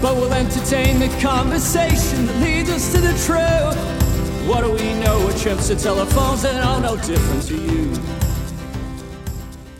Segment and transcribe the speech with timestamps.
[0.00, 4.48] But we'll entertain the conversation that leads us to the truth.
[4.48, 5.18] What do we know?
[5.26, 8.00] We're trips to telephones that are no different to you.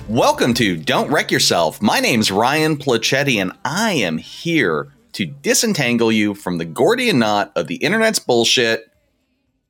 [0.08, 1.80] Welcome to Don't Wreck Yourself.
[1.80, 7.52] My name's Ryan Placetti, and I am here to disentangle you from the Gordian knot
[7.54, 8.90] of the internet's bullshit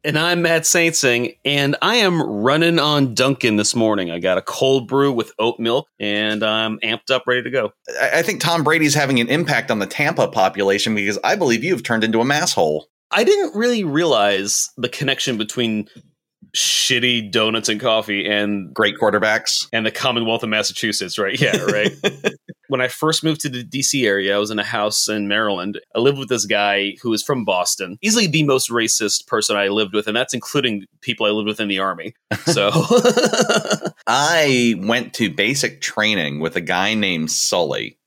[0.09, 4.11] and I'm Matt Saintsing, and I am running on Dunkin this morning.
[4.11, 7.75] I got a cold brew with oat milk, and I'm amped up, ready to go.
[8.01, 11.83] I think Tom Brady's having an impact on the Tampa population because I believe you've
[11.83, 12.85] turned into a masshole.
[13.11, 15.89] I didn't really realize the connection between
[16.57, 21.41] shitty donuts and coffee and great quarterbacks and the Commonwealth of Massachusetts, right?
[21.41, 21.93] Yeah, right.
[22.69, 25.81] when I first moved to the DC area, I was in a house in Maryland.
[25.95, 29.69] I lived with this guy who was from Boston, easily the most racist person I
[29.69, 32.15] lived with, and that's including people I lived with in the army.
[32.45, 32.71] So
[34.07, 37.99] I went to basic training with a guy named Sully.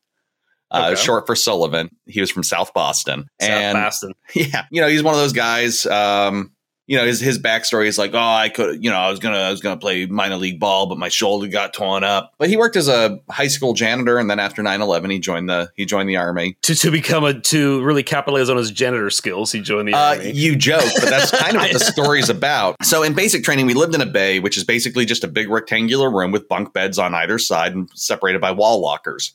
[0.70, 1.02] Uh, okay.
[1.02, 1.90] short for Sullivan.
[2.06, 3.26] He was from South Boston.
[3.42, 4.14] South and, Boston.
[4.34, 4.64] Yeah.
[4.72, 5.86] You know, he's one of those guys.
[5.86, 6.54] Um,
[6.92, 9.38] you know his his backstory is like, oh, I could, you know, I was gonna
[9.38, 12.34] I was gonna play minor league ball, but my shoulder got torn up.
[12.38, 15.72] But he worked as a high school janitor, and then after 9-11, he joined the
[15.78, 19.53] he joined the army to to become a to really capitalize on his janitor skills.
[19.53, 20.31] He joined the uh, army.
[20.31, 22.75] You joke, but that's kind of what the story's about.
[22.84, 25.50] So in basic training, we lived in a bay, which is basically just a big
[25.50, 29.34] rectangular room with bunk beds on either side and separated by wall lockers.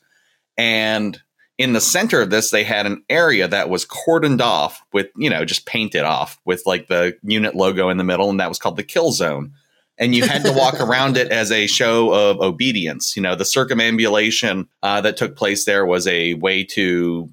[0.59, 1.19] And
[1.59, 5.31] in the center of this, they had an area that was cordoned off with, you
[5.31, 8.59] know, just painted off with like the unit logo in the middle, and that was
[8.59, 9.53] called the kill zone.
[9.99, 13.17] And you had to walk around it as a show of obedience.
[13.17, 17.31] You know, the circumambulation uh, that took place there was a way to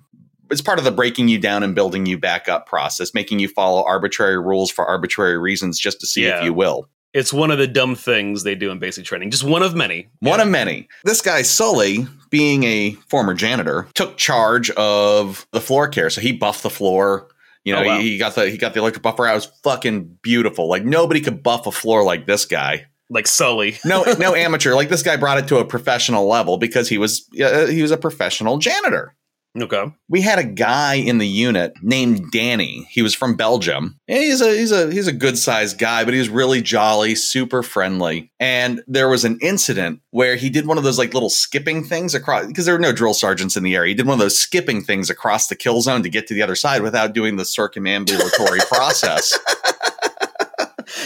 [0.49, 3.47] it's part of the breaking you down and building you back up process, making you
[3.47, 6.37] follow arbitrary rules for arbitrary reasons just to see yeah.
[6.37, 6.87] if you will.
[7.13, 9.29] It's one of the dumb things they do in basic training.
[9.29, 10.09] Just one of many.
[10.19, 10.45] One yeah.
[10.45, 10.87] of many.
[11.03, 16.09] This guy, Sully, being a former janitor, took charge of the floor care.
[16.09, 17.27] So he buffed the floor.
[17.63, 17.99] You know, oh, wow.
[17.99, 19.31] he, he, got the he got the electric buffer out.
[19.31, 20.67] It was fucking beautiful.
[20.67, 22.87] Like nobody could buff a floor like this guy.
[23.09, 23.77] Like Sully.
[23.85, 24.73] no, no amateur.
[24.73, 27.91] Like this guy brought it to a professional level because he was uh, he was
[27.91, 29.15] a professional janitor.
[29.61, 29.85] Okay.
[30.09, 32.87] We had a guy in the unit named Danny.
[32.89, 33.99] He was from Belgium.
[34.07, 37.61] he's a he's a he's a good sized guy, but he was really jolly, super
[37.61, 38.31] friendly.
[38.39, 42.15] And there was an incident where he did one of those like little skipping things
[42.15, 43.89] across because there were no drill sergeants in the area.
[43.89, 46.41] He did one of those skipping things across the kill zone to get to the
[46.41, 49.37] other side without doing the circumambulatory process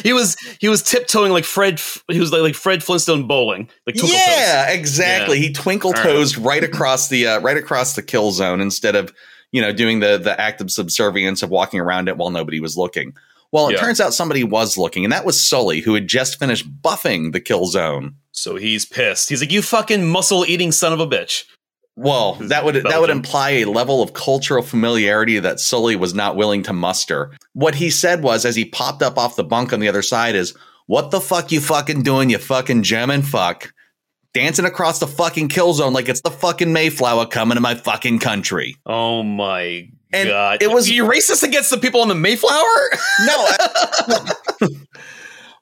[0.03, 1.81] he was he was tiptoeing like Fred.
[2.09, 3.69] He was like, like Fred Flintstone bowling.
[3.85, 5.37] Like yeah, exactly.
[5.37, 5.47] Yeah.
[5.47, 6.61] He twinkle toes right.
[6.61, 6.63] right.
[6.63, 9.13] across the uh, right across the kill zone instead of
[9.51, 12.77] you know doing the the act of subservience of walking around it while nobody was
[12.77, 13.13] looking.
[13.51, 13.79] Well, it yeah.
[13.79, 17.39] turns out somebody was looking, and that was Sully, who had just finished buffing the
[17.39, 18.15] kill zone.
[18.31, 19.29] So he's pissed.
[19.29, 21.45] He's like, "You fucking mussel eating son of a bitch."
[21.99, 22.91] Well, that would Belgium.
[22.91, 27.31] that would imply a level of cultural familiarity that Sully was not willing to muster.
[27.53, 30.35] What he said was, as he popped up off the bunk on the other side,
[30.35, 30.53] is
[30.85, 33.73] "What the fuck you fucking doing, you fucking German fuck,
[34.31, 38.19] dancing across the fucking kill zone like it's the fucking Mayflower coming to my fucking
[38.19, 40.61] country." Oh my and god!
[40.61, 42.89] It was you racist against the people on the Mayflower?
[43.25, 43.47] no.
[43.49, 44.67] I,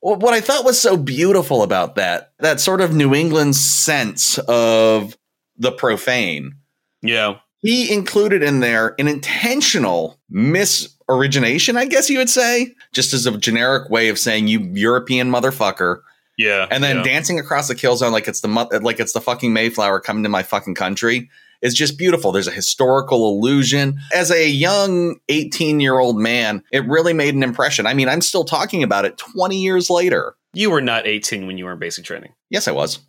[0.02, 4.38] well, what I thought was so beautiful about that, that sort of New England sense
[4.38, 5.18] of
[5.58, 6.54] the profane.
[7.02, 7.40] Yeah.
[7.62, 13.38] He included in there an intentional misorigination, I guess you would say, just as a
[13.38, 16.02] generic way of saying you European motherfucker.
[16.38, 16.68] Yeah.
[16.70, 17.04] And then yeah.
[17.04, 18.50] dancing across the kill zone like it's the
[18.82, 21.30] like it's the fucking Mayflower coming to my fucking country
[21.62, 22.32] is just beautiful.
[22.32, 24.00] There's a historical illusion.
[24.14, 27.88] As a young 18 year old man, it really made an impression.
[27.88, 30.36] I mean, I'm still talking about it 20 years later.
[30.54, 32.34] You were not 18 when you were in basic training.
[32.50, 33.00] Yes, I was.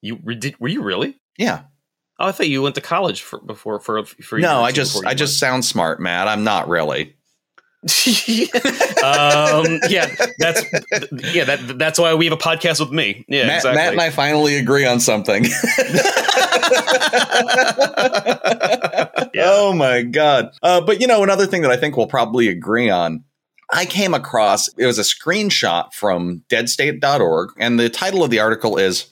[0.00, 1.20] You did, were you really?
[1.38, 1.62] Yeah.
[2.18, 4.38] Oh, I thought you went to college for before for for.
[4.38, 6.28] No, I just I just sound smart, Matt.
[6.28, 7.16] I'm not really.
[7.84, 7.88] um,
[9.88, 10.06] yeah,
[10.38, 10.62] that's
[11.34, 13.24] yeah that that's why we have a podcast with me.
[13.26, 13.82] Yeah, Matt, exactly.
[13.82, 15.44] Matt and I finally agree on something.
[19.34, 19.46] yeah.
[19.46, 20.52] Oh my god!
[20.62, 23.24] Uh, but you know, another thing that I think we'll probably agree on
[23.72, 28.76] I came across it was a screenshot from deadstate.org and the title of the article
[28.76, 29.11] is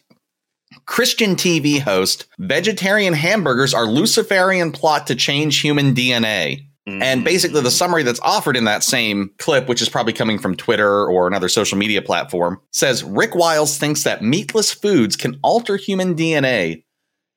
[0.86, 6.66] Christian TV host, vegetarian hamburgers are Luciferian plot to change human DNA.
[6.86, 7.24] And mm.
[7.24, 11.06] basically, the summary that's offered in that same clip, which is probably coming from Twitter
[11.06, 16.16] or another social media platform, says Rick Wiles thinks that meatless foods can alter human
[16.16, 16.84] DNA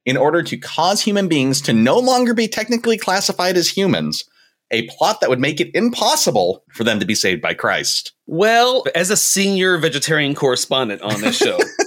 [0.06, 4.26] in order to cause human beings to no longer be technically classified as humans,
[4.72, 8.14] a plot that would make it impossible for them to be saved by Christ.
[8.26, 11.60] Well, as a senior vegetarian correspondent on this show,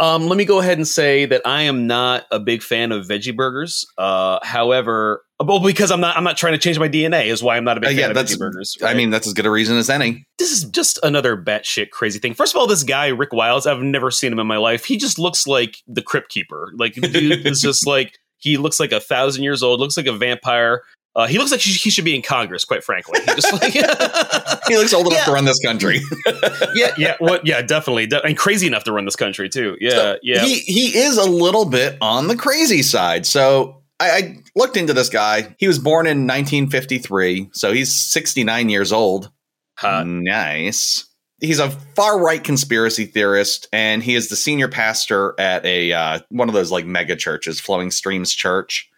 [0.00, 3.06] um, let me go ahead and say that I am not a big fan of
[3.06, 3.86] veggie burgers.
[3.96, 7.56] Uh, however, well, because I'm not, I'm not trying to change my DNA is why
[7.56, 8.76] I'm not a big Uh, fan yeah, of veggie burgers.
[8.84, 10.26] I mean, that's as good a reason as any.
[10.38, 12.34] this is just another batshit crazy thing.
[12.34, 14.84] First of all, this guy Rick Wiles, I've never seen him in my life.
[14.84, 16.72] He just looks like the Crypt Keeper.
[16.76, 19.80] Like, dude is just like he looks like a thousand years old.
[19.80, 20.82] Looks like a vampire.
[21.16, 23.20] Uh, he looks like he should be in Congress, quite frankly.
[23.20, 23.72] He just like,
[24.68, 25.24] He looks old enough Yeah.
[25.26, 26.00] to run this country.
[26.74, 27.46] yeah, yeah, what?
[27.46, 29.76] Yeah, definitely, De- and crazy enough to run this country too.
[29.80, 30.44] Yeah, So yeah.
[30.44, 33.26] He he is a little bit on the crazy side.
[33.26, 35.54] So I, I looked into this guy.
[35.58, 39.30] He was born in 1953, so he's 69 years old.
[39.78, 40.06] Hot.
[40.06, 41.06] Nice.
[41.40, 46.18] He's a far right conspiracy theorist, and he is the senior pastor at a uh,
[46.30, 48.88] one of those like mega churches, Flowing Streams Church.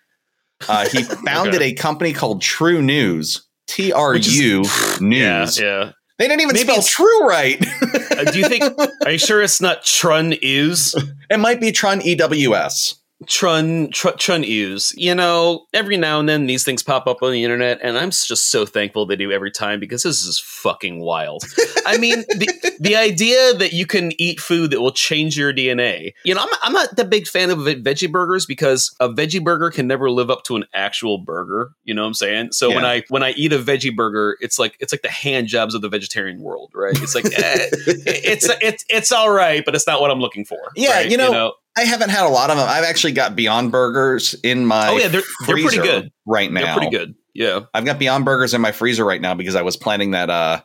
[0.69, 1.71] Uh, he founded Okay.
[1.71, 3.43] a company called TruNews.
[3.67, 4.63] T R U is- U
[5.01, 5.59] Yeah, News.
[5.61, 5.91] yeah.
[6.19, 7.63] They didn't even Maybe spell true right.
[8.11, 8.65] Uh, do you think?
[9.05, 10.95] Are you sure it's not Trun Ews?
[11.31, 12.95] it might be Trun EWS.
[13.27, 14.93] Trun tr- Trun Ews.
[14.97, 18.11] You know, every now and then these things pop up on the internet, and I'm
[18.11, 21.45] just so thankful they do every time because this is fucking wild.
[21.87, 26.13] I mean, the the idea that you can eat food that will change your DNA.
[26.25, 29.71] You know, I'm I'm not the big fan of veggie burgers because a veggie burger
[29.71, 31.71] can never live up to an actual burger.
[31.85, 32.53] You know what I'm saying?
[32.53, 35.49] So when I when I eat a veggie burger, it's like it's like the hand
[35.49, 37.01] jobs of the vegetarian world, right?
[37.03, 37.31] It's like eh,
[37.73, 40.59] it's it's it's all right, but it's not what I'm looking for.
[40.77, 41.11] Yeah, right?
[41.11, 42.67] you know, I haven't had a lot of them.
[42.69, 46.11] I've actually got Beyond Burgers in my Oh, yeah, they're- they're pretty good.
[46.27, 46.65] right now.
[46.65, 47.15] they're pretty good.
[47.35, 47.61] Yeah.
[47.75, 50.61] I've got Beyond Burgers in my freezer right now because I was planning that uh,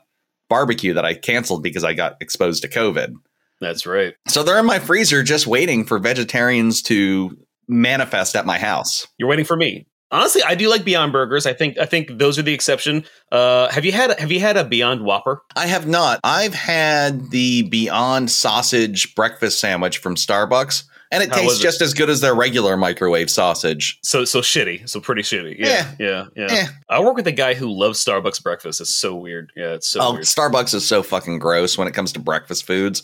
[0.50, 3.14] barbecue that I canceled because I got exposed to COVID.
[3.60, 4.14] That's right.
[4.30, 7.38] So they're in my freezer just waiting for vegetarians to
[7.68, 9.06] manifest at my house.
[9.18, 9.86] You're waiting for me.
[10.14, 11.46] Honestly, I do like Beyond Burgers.
[11.46, 13.06] I think I think those are the exception.
[13.32, 15.42] Uh, have you had have you had a Beyond Whopper?
[15.56, 16.20] I have not.
[16.24, 21.64] I've had the Beyond sausage breakfast sandwich from Starbucks, and it How tastes was it?
[21.64, 24.00] just as good as their regular microwave sausage.
[24.04, 24.88] So so shitty.
[24.88, 25.58] So pretty shitty.
[25.60, 25.92] Yeah.
[26.00, 26.26] Yeah.
[26.36, 26.48] Yeah.
[26.50, 26.68] Eh.
[26.90, 28.80] I work with a guy who loves Starbucks breakfast.
[28.82, 29.52] It's so weird.
[29.56, 30.26] Yeah, it's so oh, weird.
[30.26, 33.02] Starbucks is so fucking gross when it comes to breakfast foods.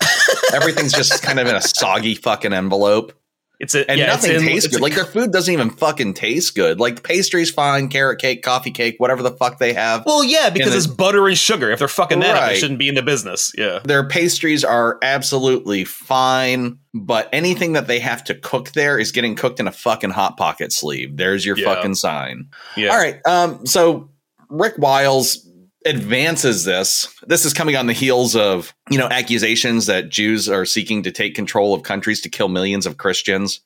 [0.53, 3.13] Everything's just kind of in a soggy fucking envelope.
[3.59, 4.79] It's a And yeah, nothing in- tastes good.
[4.79, 6.79] a- like their food doesn't even fucking taste good.
[6.79, 10.03] Like pastry's fine, carrot cake, coffee cake, whatever the fuck they have.
[10.05, 11.71] well, yeah, because the- it's butter and sugar.
[11.71, 13.51] If they're fucking that up, they shouldn't be in the business.
[13.57, 13.79] Yeah.
[13.83, 19.35] Their pastries are absolutely fine, but anything that they have to cook there is getting
[19.35, 21.17] cooked in a fucking hot pocket sleeve.
[21.17, 21.73] There's your Yeah.
[21.73, 22.49] fucking sign.
[22.75, 22.89] Yeah.
[22.89, 23.19] All right.
[23.25, 24.09] Um, so
[24.49, 25.46] Rick Wiles
[25.87, 27.07] advances this.
[27.25, 31.11] This is coming on the heels of, you know, accusations that Jews are seeking to
[31.11, 33.61] take control of countries to kill millions of Christians.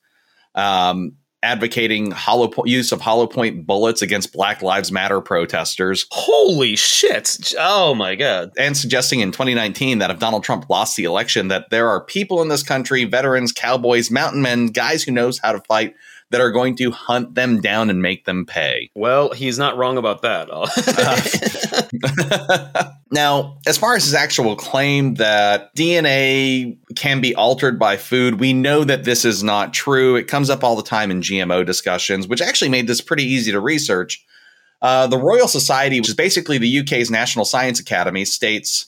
[0.54, 6.76] Um, advocating hollow po- use of hollow point bullets against Black Lives Matter protesters Holy
[6.76, 7.52] shit!
[7.58, 8.52] Oh my god.
[8.56, 12.40] and suggesting in 2019 that if Donald Trump lost the election that there are people
[12.42, 15.96] in this country, veterans, cowboys, mountain men, guys who knows how to fight
[16.32, 18.90] that are going to hunt them down and make them pay.
[18.94, 20.48] Well, he's not wrong about that.
[23.10, 28.54] now, as far as his actual claim that DNA can be altered by food, we
[28.54, 30.16] know that this is not true.
[30.16, 33.52] It comes up all the time in GMO discussions, which actually made this pretty easy
[33.52, 34.24] to research.
[34.80, 38.86] Uh, the Royal Society, which is basically the UK's National Science Academy, states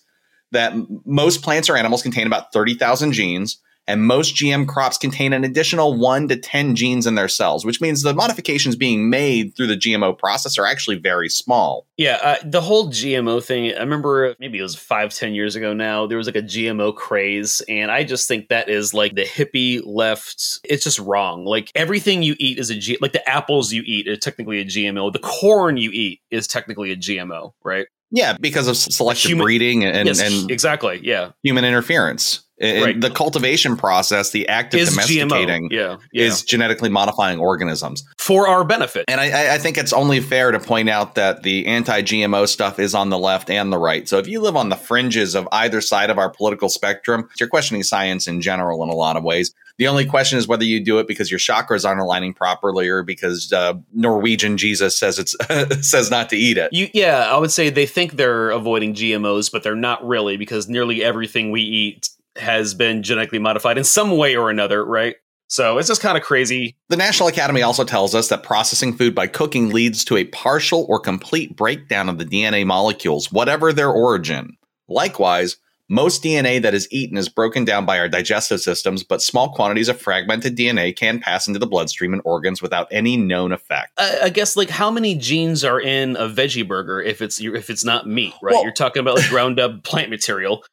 [0.50, 0.72] that
[1.04, 5.98] most plants or animals contain about 30,000 genes, and most GM crops contain an additional
[5.98, 9.76] 1 to 10 genes in their cells, which means the modifications being made through the
[9.76, 11.86] GMO process are actually very small.
[11.96, 13.74] Yeah, uh, the whole GMO thing.
[13.74, 16.06] I remember maybe it was five, ten years ago now.
[16.06, 19.80] There was like a GMO craze, and I just think that is like the hippie
[19.84, 20.60] left.
[20.64, 21.44] It's just wrong.
[21.44, 22.98] Like everything you eat is a G.
[23.00, 25.12] Like the apples you eat are technically a GMO.
[25.12, 27.86] The corn you eat is technically a GMO, right?
[28.10, 31.00] Yeah, because of selective Human- breeding and, yes, and exactly.
[31.02, 32.44] Yeah, human interference.
[32.64, 33.00] And Right.
[33.00, 36.24] The cultivation process, the act of is domesticating, Yeah, yeah.
[36.24, 38.04] is genetically modifying organisms.
[38.18, 39.04] for our benefit.
[39.08, 42.78] And I- I, think it's only fair to point out that the anti GMO stuff
[42.78, 44.08] is on the left and the right.
[44.08, 47.48] So if you live on the fringes of either side of our political spectrum, you're
[47.50, 49.52] questioning science in general in a lot of ways.
[49.76, 53.02] The only question is whether you do it because your chakras aren't aligning properly or
[53.02, 55.34] because uh, Norwegian Jesus says it's
[55.90, 56.72] says not to eat it.
[56.72, 60.68] You, yeah, I would say they think they're avoiding GMOs, but they're not really because
[60.68, 65.16] nearly everything we eat has been genetically modified in some way or another, right?
[65.48, 66.74] So it's just kind of crazy.
[66.88, 70.84] The National Academy also tells us that processing food by cooking leads to a partial
[70.88, 74.56] or complete breakdown of the DNA molecules, whatever their origin.
[74.88, 75.56] Likewise,
[75.90, 79.90] most DNA that is eaten is broken down by our digestive systems, but small quantities
[79.90, 83.92] of fragmented DNA can pass into the bloodstream and organs without any known effect.
[83.98, 87.68] I, I guess like how many genes are in a veggie burger if it's if
[87.68, 88.54] it's not meat, right?
[88.54, 90.64] Well- You're talking about like ground up plant material.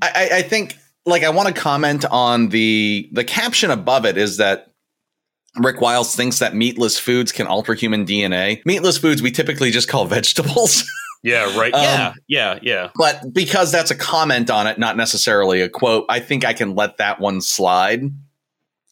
[0.00, 0.76] I, I- I think,
[1.06, 4.72] like, I want to comment on the the caption above it is that
[5.56, 8.64] Rick Wiles thinks that meatless foods can alter human DNA.
[8.66, 10.84] Meatless foods we typically just call vegetables.
[11.22, 11.74] Yeah, right.
[11.74, 12.90] Um, yeah, yeah, yeah.
[12.94, 16.74] But because that's a comment on it, not necessarily a quote, I think I can
[16.74, 18.12] let that one slide.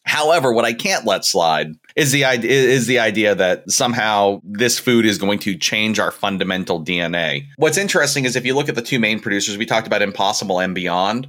[0.03, 4.77] However, what I can't let slide is the idea is the idea that somehow this
[4.77, 7.45] food is going to change our fundamental DNA.
[7.57, 10.59] What's interesting is if you look at the two main producers, we talked about Impossible
[10.59, 11.27] and Beyond.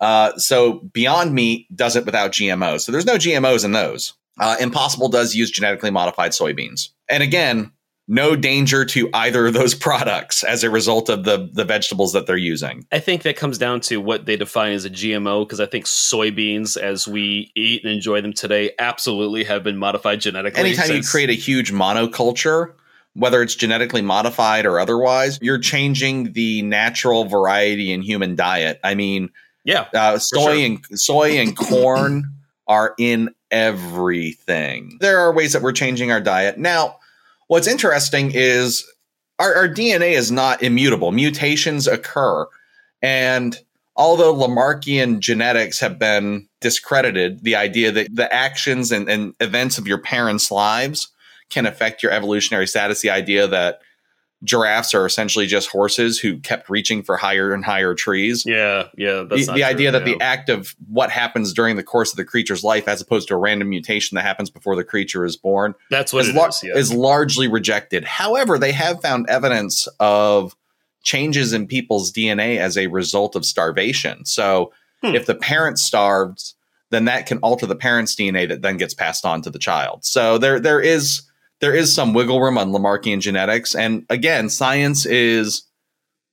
[0.00, 2.80] Uh, so Beyond Meat does it without GMOs.
[2.80, 4.14] So there's no GMOs in those.
[4.38, 6.88] Uh, Impossible does use genetically modified soybeans.
[7.08, 7.72] And again,
[8.10, 12.26] no danger to either of those products as a result of the the vegetables that
[12.26, 12.84] they're using.
[12.90, 15.84] I think that comes down to what they define as a GMO because I think
[15.84, 20.60] soybeans, as we eat and enjoy them today, absolutely have been modified genetically.
[20.60, 22.72] Anytime you create a huge monoculture,
[23.14, 28.80] whether it's genetically modified or otherwise, you're changing the natural variety in human diet.
[28.82, 29.30] I mean,
[29.64, 30.64] yeah, uh, soy sure.
[30.64, 32.24] and soy and corn
[32.66, 34.96] are in everything.
[35.00, 36.96] There are ways that we're changing our diet now.
[37.48, 38.86] What's interesting is
[39.38, 41.12] our, our DNA is not immutable.
[41.12, 42.46] Mutations occur,
[43.02, 43.58] and
[43.96, 49.86] although Lamarckian genetics have been discredited, the idea that the actions and, and events of
[49.86, 51.08] your parents' lives
[51.50, 53.80] can affect your evolutionary status, the idea that
[54.42, 59.24] giraffes are essentially just horses who kept reaching for higher and higher trees yeah, yeah.
[59.28, 62.10] That's the, not the idea true, that the act of what happens during the course
[62.10, 65.24] of the creature's life, as opposed to a random mutation that happens before the creature
[65.26, 66.62] is born, that's what is, lar- is.
[66.64, 66.74] Yeah.
[66.76, 68.04] is largely rejected.
[68.04, 70.56] However, they have found evidence of
[71.02, 74.24] changes in people's DNA as a result of starvation.
[74.24, 75.14] So, Hmm.
[75.14, 76.54] if the parent starves,
[76.90, 80.04] then that can alter the parent's DNA that then gets passed on to the child.
[80.04, 81.22] So there there is
[81.60, 85.64] there is some wiggle room on Lamarckian genetics, and again, science is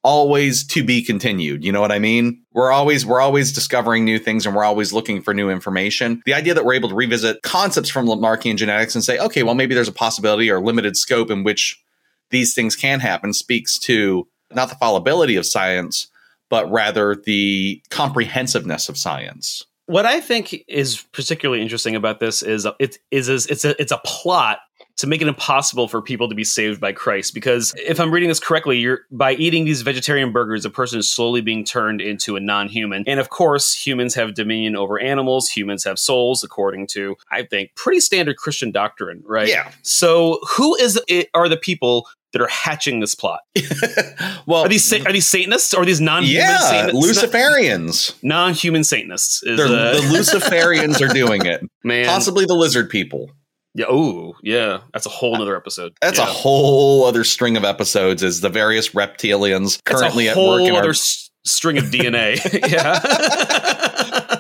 [0.04, 1.66] always to be continued.
[1.66, 2.42] You know what I mean?
[2.54, 6.22] We're always we're always discovering new things and we're always looking for new information.
[6.26, 9.56] The idea that we're able to revisit concepts from Lamarckian genetics and say, okay, well
[9.56, 11.82] maybe there's a possibility or limited scope in which
[12.30, 16.08] these things can happen speaks to not the fallibility of science,
[16.50, 19.66] but rather the comprehensiveness of science.
[19.88, 23.92] what I think is particularly interesting about this is it is is it's a it's
[23.92, 24.60] a plot
[24.98, 27.34] to make it impossible for people to be saved by Christ.
[27.34, 31.10] Because if I'm reading this correctly, you're by eating these vegetarian burgers, a person is
[31.10, 33.04] slowly being turned into a non-human.
[33.08, 35.50] And of course, humans have dominion over animals.
[35.50, 39.48] Humans have souls, according to I think pretty standard Christian doctrine, right?
[39.48, 39.72] Yeah.
[39.84, 43.42] So who is it, are the people that are hatching this plot?
[44.46, 47.24] well, Are these sa- are these Satanists or these non-human yeah, Satanists?
[47.24, 48.24] Luciferians.
[48.24, 49.44] Non-human Satanists.
[49.44, 51.64] Is, uh, the Luciferians are doing it.
[51.84, 52.06] man.
[52.06, 53.32] Possibly the lizard people.
[53.78, 53.86] Yeah.
[53.88, 54.80] Oh, yeah.
[54.92, 55.94] That's a whole other episode.
[56.02, 56.26] That's yeah.
[56.26, 58.24] a whole other string of episodes.
[58.24, 62.38] Is the various reptilians currently at work in other our s- string of DNA.
[62.72, 63.00] yeah.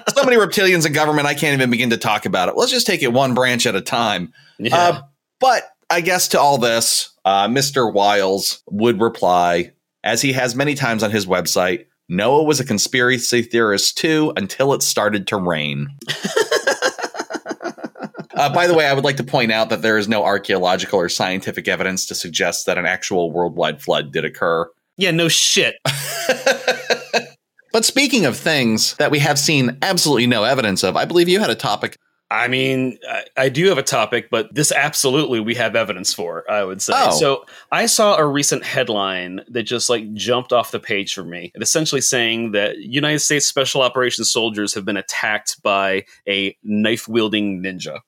[0.10, 1.27] so many reptilians in government.
[1.27, 2.56] I can't even begin to talk about it.
[2.58, 4.34] Let's just take it one branch at a time.
[4.58, 4.75] yeah.
[4.75, 5.01] Uh,
[5.39, 7.94] but I guess to all this, uh, Mr.
[7.94, 9.72] Wiles would reply,
[10.03, 11.86] as he has many times on his website.
[12.10, 15.89] Noah was a conspiracy theorist too until it started to rain.
[18.38, 21.00] Uh, by the way, I would like to point out that there is no archaeological
[21.00, 24.70] or scientific evidence to suggest that an actual worldwide flood did occur.
[24.98, 25.12] yeah.
[25.12, 25.75] No shit.
[27.77, 31.39] But speaking of things that we have seen absolutely no evidence of, I believe you
[31.39, 31.96] had a topic.
[32.32, 36.50] I mean, I, I do have a topic, but this absolutely we have evidence for.
[36.50, 36.94] I would say.
[36.96, 37.12] Oh.
[37.12, 41.51] So I saw a recent headline that just like jumped off the page for me,
[41.56, 47.62] essentially saying that United States Special Operations soldiers have been attacked by a knife wielding
[47.62, 48.00] ninja.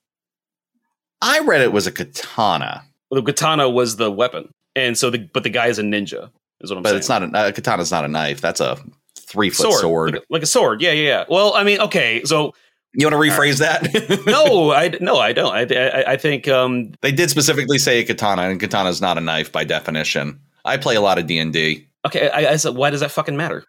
[1.21, 5.19] I read it was a katana, Well, the katana was the weapon, and so the
[5.19, 6.29] but the guy is a ninja.
[6.61, 6.83] Is what I'm saying.
[6.83, 6.97] but saying.
[6.97, 8.41] it's not a, a katana's not a knife.
[8.41, 8.77] That's a
[9.15, 10.13] three foot sword.
[10.13, 10.81] Like, a, like a sword.
[10.81, 11.23] Yeah, yeah, yeah.
[11.29, 12.53] Well, I mean, okay, so
[12.93, 14.23] You want to rephrase that?
[14.25, 15.53] no, I no, I don't.
[15.53, 19.17] I I, I think um, they did specifically say a katana, and katana is not
[19.17, 20.39] a knife by definition.
[20.65, 22.29] I play a lot of D and D okay.
[22.29, 23.63] I, I said, why does that fucking matter?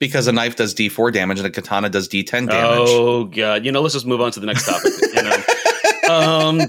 [0.00, 2.88] because a knife does D four damage and a katana does D ten damage.
[2.88, 4.92] Oh god, you know, let's just move on to the next topic.
[5.14, 5.37] you know?
[6.08, 6.60] Um,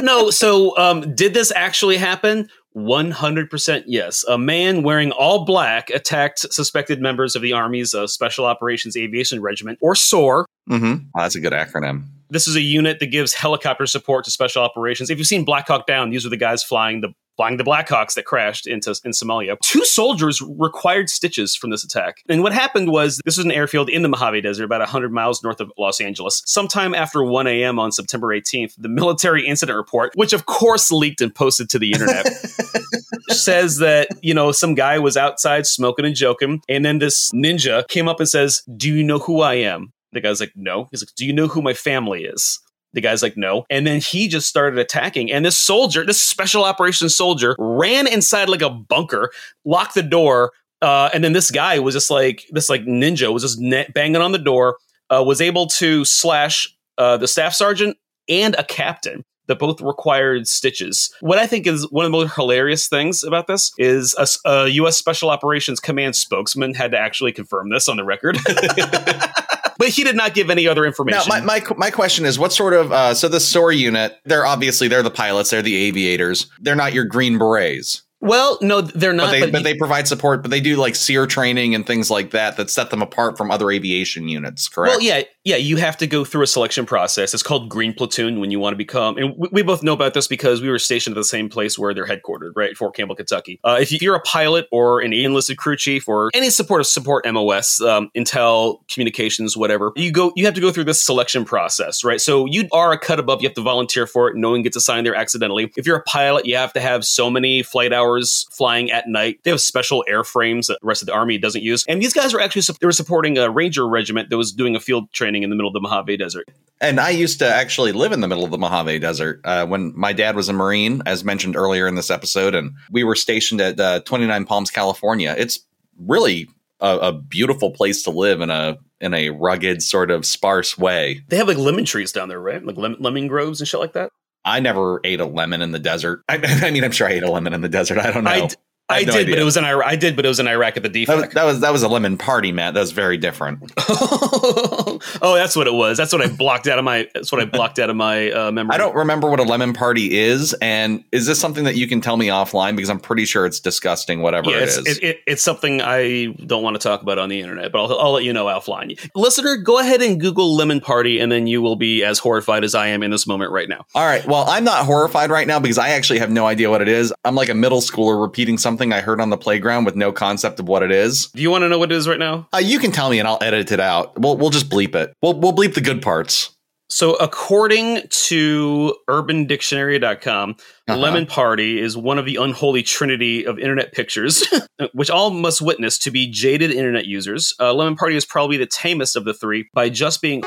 [0.00, 2.48] no, so um, did this actually happen?
[2.74, 4.24] One hundred percent, yes.
[4.24, 9.42] A man wearing all black attacked suspected members of the Army's uh, Special Operations Aviation
[9.42, 10.46] Regiment, or SOAR.
[10.70, 11.06] Mm-hmm.
[11.14, 12.04] that's a good acronym.
[12.30, 15.10] This is a unit that gives helicopter support to special operations.
[15.10, 18.14] If you've seen Black Hawk Down, these are the guys flying the flying the Blackhawks
[18.14, 19.56] that crashed into in Somalia.
[19.62, 22.22] Two soldiers required stitches from this attack.
[22.28, 25.42] And what happened was this was an airfield in the Mojave Desert, about 100 miles
[25.42, 26.42] north of Los Angeles.
[26.46, 27.78] Sometime after 1 a.m.
[27.78, 31.92] on September 18th, the military incident report, which of course leaked and posted to the
[31.92, 32.26] internet,
[33.28, 36.60] says that, you know, some guy was outside smoking and joking.
[36.68, 39.92] And then this ninja came up and says, Do you know who I am?
[40.12, 40.88] The guy's like, No.
[40.90, 42.60] He's like, Do you know who my family is?
[42.92, 43.64] The guy's like, no.
[43.70, 45.32] And then he just started attacking.
[45.32, 49.30] And this soldier, this special operations soldier, ran inside like a bunker,
[49.64, 50.52] locked the door.
[50.80, 54.20] Uh, and then this guy was just like, this like ninja was just net banging
[54.20, 54.76] on the door,
[55.10, 57.96] uh, was able to slash uh, the staff sergeant
[58.28, 61.12] and a captain that both required stitches.
[61.20, 64.68] What I think is one of the most hilarious things about this is a, a
[64.68, 64.96] U.S.
[64.96, 68.38] Special Operations Command spokesman had to actually confirm this on the record.
[69.78, 71.22] but he did not give any other information.
[71.28, 74.18] Now, my, my, my question is, what sort of uh, so the SOAR unit?
[74.24, 76.50] They're obviously they're the pilots, they're the aviators.
[76.60, 78.02] They're not your Green Berets.
[78.20, 79.26] Well, no, they're not.
[79.26, 80.42] But they, but, but they provide support.
[80.42, 83.50] But they do like SERE training and things like that that set them apart from
[83.50, 84.68] other aviation units.
[84.68, 84.92] Correct?
[84.92, 85.56] Well, yeah, yeah.
[85.56, 87.34] You have to go through a selection process.
[87.34, 89.16] It's called Green Platoon when you want to become.
[89.16, 91.94] And we, both know about this because we were stationed at the same place where
[91.94, 93.60] they're headquartered, right, Fort Campbell, Kentucky.
[93.62, 97.24] Uh, if you're a pilot or an enlisted crew chief or any support of support
[97.30, 100.32] MOS, um, Intel, communications, whatever, you go.
[100.36, 102.20] You have to go through this selection process, right?
[102.20, 103.42] So you are a cut above.
[103.42, 104.36] You have to volunteer for it.
[104.36, 105.72] No one gets assigned there accidentally.
[105.76, 109.40] If you're a pilot, you have to have so many flight hours flying at night.
[109.44, 111.84] They have special airframes that the rest of the army doesn't use.
[111.88, 114.80] And these guys were actually they were supporting a ranger regiment that was doing a
[114.80, 116.48] field training in the middle of the Mojave Desert.
[116.80, 119.92] And I used to actually live in the middle of the Mojave Desert uh, when
[119.96, 123.60] my dad was a Marine, as mentioned earlier in this episode, and we were stationed
[123.62, 125.34] at uh, 29 Palms, California.
[125.38, 125.60] It's
[125.98, 126.48] really
[126.80, 131.22] a, a beautiful place to live in a in a rugged sort of sparse way.
[131.28, 132.64] They have like lemon trees down there, right?
[132.64, 134.10] Like lemon, lemon groves and shit like that.
[134.44, 136.22] I never ate a lemon in the desert.
[136.28, 137.98] I, I, mean, I'm sure I ate a lemon in the desert.
[137.98, 138.30] I don't know.
[138.30, 138.48] I,
[138.92, 139.34] I, no did, idea.
[139.34, 139.88] but it was in Iraq.
[139.88, 141.06] I did, but it was in Iraq at the DFAC.
[141.06, 142.74] That was, that was, that was a lemon party, Matt.
[142.74, 143.72] That was very different.
[143.78, 145.96] oh, that's what it was.
[145.96, 147.08] That's what I blocked out of my.
[147.14, 148.74] That's what I blocked out of my uh, memory.
[148.74, 152.00] I don't remember what a lemon party is, and is this something that you can
[152.00, 152.76] tell me offline?
[152.76, 154.22] Because I'm pretty sure it's disgusting.
[154.22, 157.28] Whatever yeah, it is, it, it, it's something I don't want to talk about on
[157.28, 158.98] the internet, but I'll, I'll let you know offline.
[159.14, 162.74] Listener, go ahead and Google lemon party, and then you will be as horrified as
[162.74, 163.84] I am in this moment right now.
[163.94, 164.24] All right.
[164.26, 167.12] Well, I'm not horrified right now because I actually have no idea what it is.
[167.24, 170.12] I'm like a middle schooler repeating something I heard on the playground playground with no
[170.12, 171.26] concept of what it is.
[171.28, 172.48] Do you want to know what it is right now?
[172.54, 174.18] Uh, you can tell me and I'll edit it out.
[174.18, 175.14] We'll we'll just bleep it.
[175.22, 176.56] We'll we'll bleep the good parts.
[176.88, 180.98] So, according to UrbanDictionary.com, uh-huh.
[180.98, 184.44] Lemon Party is one of the unholy trinity of internet pictures,
[184.92, 187.54] which all must witness to be jaded internet users.
[187.58, 190.42] Uh, Lemon Party is probably the tamest of the three by just being.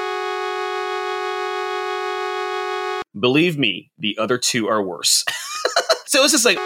[3.19, 5.23] Believe me, the other two are worse.
[6.05, 6.59] so it's just like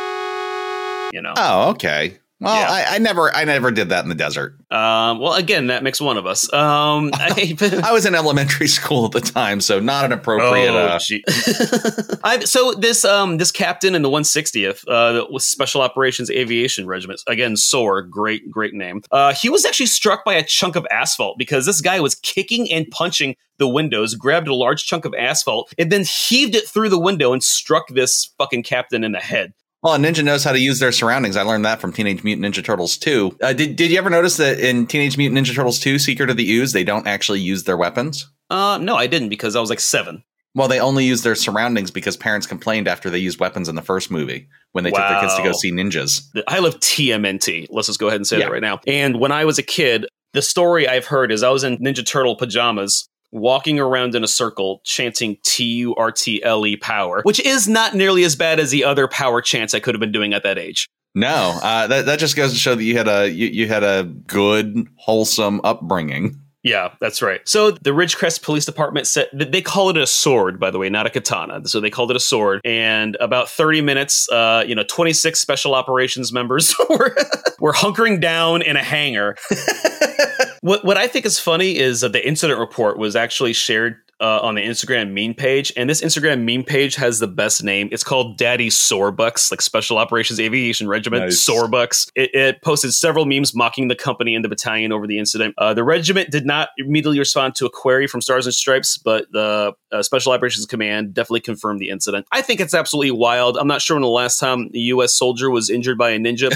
[1.11, 1.33] you know.
[1.35, 2.19] Oh, okay.
[2.41, 2.91] Well, yeah.
[2.91, 4.53] I, I, never, I never did that in the desert.
[4.71, 6.51] Um, well, again, that makes one of us.
[6.53, 10.69] Um, I, I, was in elementary school at the time, so not an appropriate.
[10.71, 16.87] Oh, uh, so this, um, this captain in the 160th, uh, was Special Operations Aviation
[16.87, 17.21] Regiment.
[17.27, 19.01] Again, SOAR, great, great name.
[19.11, 22.71] Uh, he was actually struck by a chunk of asphalt because this guy was kicking
[22.71, 26.87] and punching the windows, grabbed a large chunk of asphalt, and then heaved it through
[26.87, 29.53] the window and struck this fucking captain in the head.
[29.81, 31.37] Well, a Ninja knows how to use their surroundings.
[31.37, 33.37] I learned that from Teenage Mutant Ninja Turtles 2.
[33.41, 36.35] Uh, did, did you ever notice that in Teenage Mutant Ninja Turtles 2, Secret of
[36.35, 38.29] the Ooze, they don't actually use their weapons?
[38.49, 40.23] Uh, no, I didn't because I was like seven.
[40.55, 43.81] Well, they only use their surroundings because parents complained after they used weapons in the
[43.81, 44.97] first movie when they wow.
[44.97, 46.23] took their kids to go see ninjas.
[46.47, 47.67] I love TMNT.
[47.69, 48.45] Let's just go ahead and say yeah.
[48.45, 48.79] that right now.
[48.87, 52.05] And when I was a kid, the story I've heard is I was in Ninja
[52.05, 57.21] Turtle pajamas walking around in a circle chanting T U R T L E power,
[57.23, 60.11] which is not nearly as bad as the other power chants I could have been
[60.11, 60.87] doing at that age.
[61.15, 63.83] No, uh, that that just goes to show that you had a you, you had
[63.83, 66.41] a good, wholesome upbringing.
[66.61, 67.39] Yeah, that's right.
[67.47, 71.05] So the Ridgecrest Police Department said they call it a sword, by the way, not
[71.07, 71.65] a katana.
[71.65, 72.59] So they called it a sword.
[72.65, 77.15] And about 30 minutes, uh, you know, 26 special operations members were,
[77.59, 79.37] were hunkering down in a hangar.
[80.61, 84.39] what what I think is funny is that the incident report was actually shared uh,
[84.41, 87.89] on the Instagram meme page, and this Instagram meme page has the best name.
[87.91, 91.47] It's called Daddy Soarbucks, like Special Operations Aviation Regiment nice.
[91.47, 92.09] Soarbucks.
[92.15, 95.55] It, it, posted several memes mocking the company and the battalion over the incident.
[95.57, 99.25] Uh, the regiment did not immediately respond to a query from Stars and Stripes, but
[99.31, 102.25] the uh, Special Operations Command definitely confirmed the incident.
[102.31, 103.57] I think it's absolutely wild.
[103.57, 105.15] I'm not sure when the last time a U.S.
[105.15, 106.53] soldier was injured by a ninja.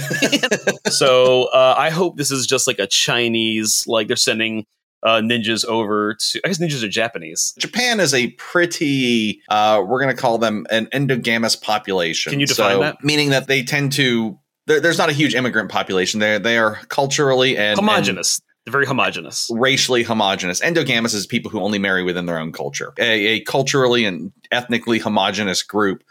[0.91, 4.65] so uh, I hope this is just like a Chinese, like they're sending
[5.03, 6.41] uh, ninjas over to.
[6.43, 7.53] I guess ninjas are Japanese.
[7.59, 12.31] Japan is a pretty, uh, we're going to call them an endogamous population.
[12.31, 13.03] Can you define So, that?
[13.03, 16.19] Meaning that they tend to, there, there's not a huge immigrant population.
[16.19, 18.39] They they are culturally and, and homogenous.
[18.65, 19.49] They're very homogenous.
[19.51, 20.61] racially homogenous.
[20.61, 22.93] Endogamous is people who only marry within their own culture.
[22.97, 26.01] A, a culturally and ethnically homogenous group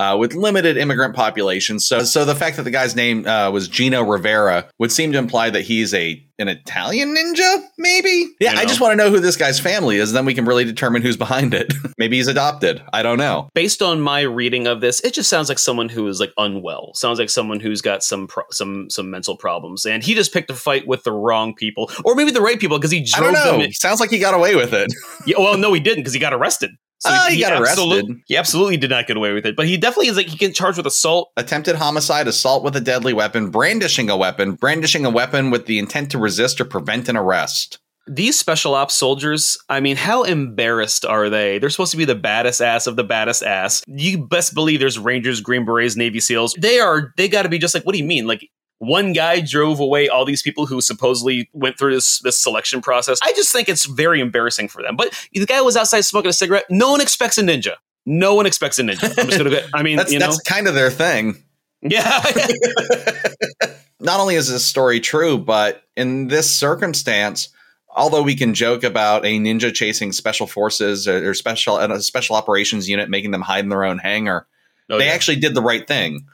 [0.00, 1.86] uh, with limited immigrant populations.
[1.86, 5.18] So, so the fact that the guy's name uh, was Gino Rivera would seem to
[5.18, 8.26] imply that he's a an Italian ninja, maybe.
[8.40, 10.12] Yeah, You I just want to know who this guy's family is.
[10.12, 11.70] Then we can really determine who's behind it.
[11.98, 12.82] maybe he's adopted.
[12.94, 13.50] I don't know.
[13.52, 16.94] Based on my reading of this, it just sounds like someone who is like unwell.
[16.94, 20.48] Sounds like someone who's got some pro- some some mental problems, and he just picked
[20.48, 23.34] a fight with the wrong people, or maybe the right people because he I drove
[23.34, 23.66] don't know.
[23.72, 24.90] Sounds like he got away with it.
[25.26, 26.70] Yeah, well, no, he didn't because he got arrested.
[27.04, 28.22] Ah, he got absolute- arrested.
[28.26, 30.52] He absolutely did not get away with it, but he definitely is like he can
[30.52, 31.30] charge with assault.
[31.36, 35.78] attempted homicide, assault with a deadly weapon, brandishing a weapon, brandishing a weapon with the
[35.78, 37.78] intent to resist or prevent an arrest.
[38.06, 41.58] These special ops soldiers, I mean, how embarrassed are they?
[41.58, 43.82] They're supposed to be the baddest ass of the baddest ass.
[43.86, 46.54] You best believe there's Rangers, Green Berets, Navy SEALs.
[46.58, 48.26] They are, they got to be just like, what do you mean?
[48.26, 48.48] Like,
[48.80, 53.18] one guy drove away all these people who supposedly went through this this selection process.
[53.22, 54.96] I just think it's very embarrassing for them.
[54.96, 56.64] But the guy was outside smoking a cigarette.
[56.70, 57.74] No one expects a ninja.
[58.06, 59.04] No one expects a ninja.
[59.18, 59.50] I'm just gonna.
[59.50, 61.42] Go, I mean, That's you know, that's kind of their thing.
[61.82, 62.22] yeah.
[64.00, 67.50] Not only is this story true, but in this circumstance,
[67.94, 72.88] although we can joke about a ninja chasing special forces or, special a special operations
[72.88, 74.46] unit making them hide in their own hangar,
[74.88, 75.12] Oh, they yeah.
[75.12, 76.26] actually did the right thing.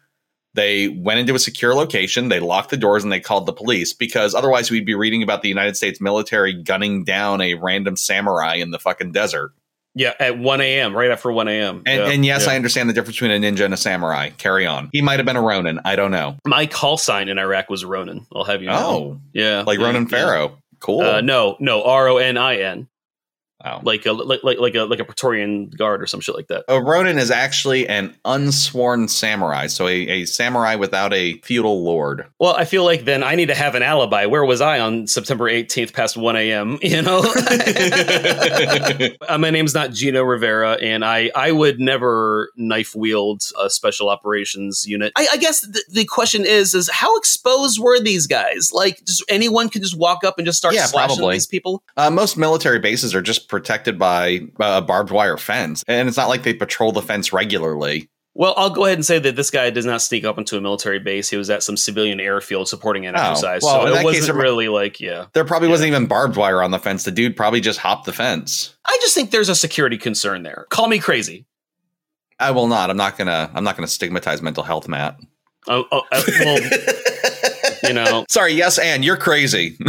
[0.56, 3.92] They went into a secure location, they locked the doors, and they called the police
[3.92, 8.54] because otherwise we'd be reading about the United States military gunning down a random samurai
[8.56, 9.52] in the fucking desert.
[9.94, 10.94] yeah, at 1 a.m.
[10.94, 11.82] right after 1 a.m.
[11.86, 12.52] And, Yeah, and yes, yeah.
[12.52, 14.30] I understand the difference between a ninja and a samurai.
[14.36, 14.90] Carry on.
[14.92, 15.80] He might have been a Ronin.
[15.84, 16.36] I don't know.
[16.44, 18.26] my call sign in Iraq was Ronin.
[18.34, 18.76] I'll have you know.
[18.76, 20.08] Oh, yeah, like Ronan yeah.
[20.08, 20.58] Farrow.
[20.80, 21.00] Cool.
[21.00, 22.88] Uh, no, no, R O N I N,
[23.66, 23.80] wow.
[23.84, 26.64] like a like like like a like a Praetorian guard or some shit like that.
[26.68, 32.26] A Ronin is actually an unsworn samurai, so a, a samurai without a feudal lord.
[32.38, 34.26] Well, I feel like then I need to have an alibi.
[34.26, 36.78] Where was I on September 18th past 1 a.m.?
[36.86, 37.20] You know,
[39.28, 44.08] Uh, my name's not Gino Rivera, and I I would never knife wield a special
[44.08, 45.12] operations unit.
[45.16, 48.70] I, I guess the, the question is is how exposed were these guys?
[48.72, 51.34] Like, just anyone could just walk up and just start Yeah, slashing probably.
[51.36, 51.82] these people.
[51.96, 56.16] Uh, most military bases are just protected by uh, a barbed wire fence, and it's
[56.18, 58.10] not like they patrol the fence regularly.
[58.34, 60.60] Well, I'll go ahead and say that this guy does not sneak up into a
[60.60, 61.30] military base.
[61.30, 64.38] He was at some civilian airfield supporting an Oh, exercise, well, so it case, wasn't
[64.38, 65.24] it- really like yeah.
[65.32, 67.04] There probably wasn't even barbed wire on the fence.
[67.04, 68.76] The dude probably just hopped the fence.
[68.84, 70.66] I just think there's a security concern there.
[70.68, 71.46] Call me crazy.
[72.38, 72.90] I will not.
[72.90, 73.50] I'm not gonna.
[73.54, 75.16] I'm not gonna stigmatize mental health, Matt.
[75.66, 76.60] Oh, oh uh, well,
[77.84, 78.52] you know, Sorry.
[78.52, 79.78] Yes, and you're crazy.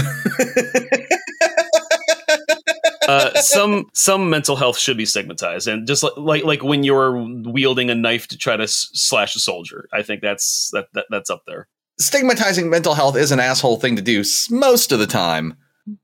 [3.08, 7.18] uh, some some mental health should be stigmatized, and just like like, like when you're
[7.44, 11.06] wielding a knife to try to s- slash a soldier, I think that's that, that
[11.10, 11.68] that's up there.
[12.00, 15.56] Stigmatizing mental health is an asshole thing to do most of the time.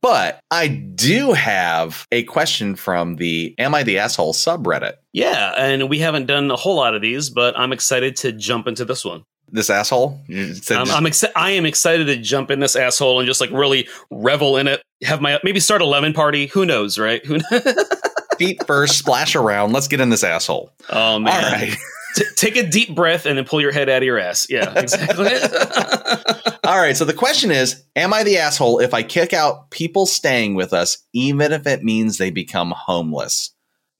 [0.01, 4.93] But I do have a question from the Am I the Asshole subreddit.
[5.11, 8.67] Yeah, and we haven't done a whole lot of these, but I'm excited to jump
[8.67, 9.25] into this one.
[9.53, 10.19] This asshole?
[10.27, 13.87] Said I'm, exci- I am excited to jump in this asshole and just like really
[14.09, 14.81] revel in it.
[15.03, 16.47] Have my maybe start a lemon party.
[16.47, 17.23] Who knows, right?
[17.25, 17.39] Who?
[18.37, 19.73] feet first, splash around.
[19.73, 20.71] Let's get in this asshole.
[20.89, 21.43] oh man!
[21.43, 21.75] All right.
[22.15, 24.47] T- take a deep breath and then pull your head out of your ass.
[24.49, 25.29] Yeah, exactly.
[26.63, 26.95] All right.
[26.95, 30.73] So the question is Am I the asshole if I kick out people staying with
[30.73, 33.52] us, even if it means they become homeless?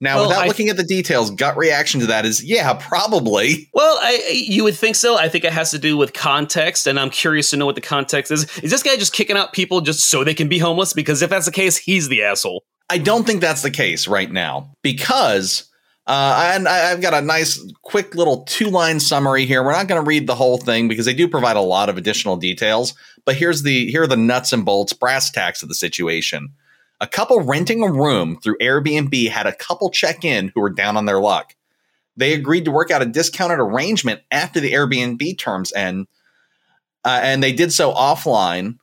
[0.04, 3.70] Now, Well, without I- looking at the details, gut reaction to that is yeah, probably.
[3.74, 5.18] well, I, you would think so.
[5.18, 7.82] I think it has to do with context, and I'm curious to know what the
[7.82, 8.44] context is.
[8.60, 10.92] Is this guy just kicking out people just so they can be homeless?
[10.92, 12.66] Because if that's the case, he's the asshole.
[12.90, 15.72] I don't think that's the case right now because,
[16.06, 19.64] uh, and I, I've got a nice, quick little two line summary here.
[19.64, 21.96] We're not going to read the whole thing because they do provide a lot of
[21.96, 22.94] additional details.
[23.24, 26.50] But here's the here are the nuts and bolts, brass tacks of the situation.
[27.04, 30.96] A couple renting a room through Airbnb had a couple check in who were down
[30.96, 31.54] on their luck.
[32.16, 36.08] They agreed to work out a discounted arrangement after the Airbnb terms end,
[37.04, 38.78] uh, and they did so offline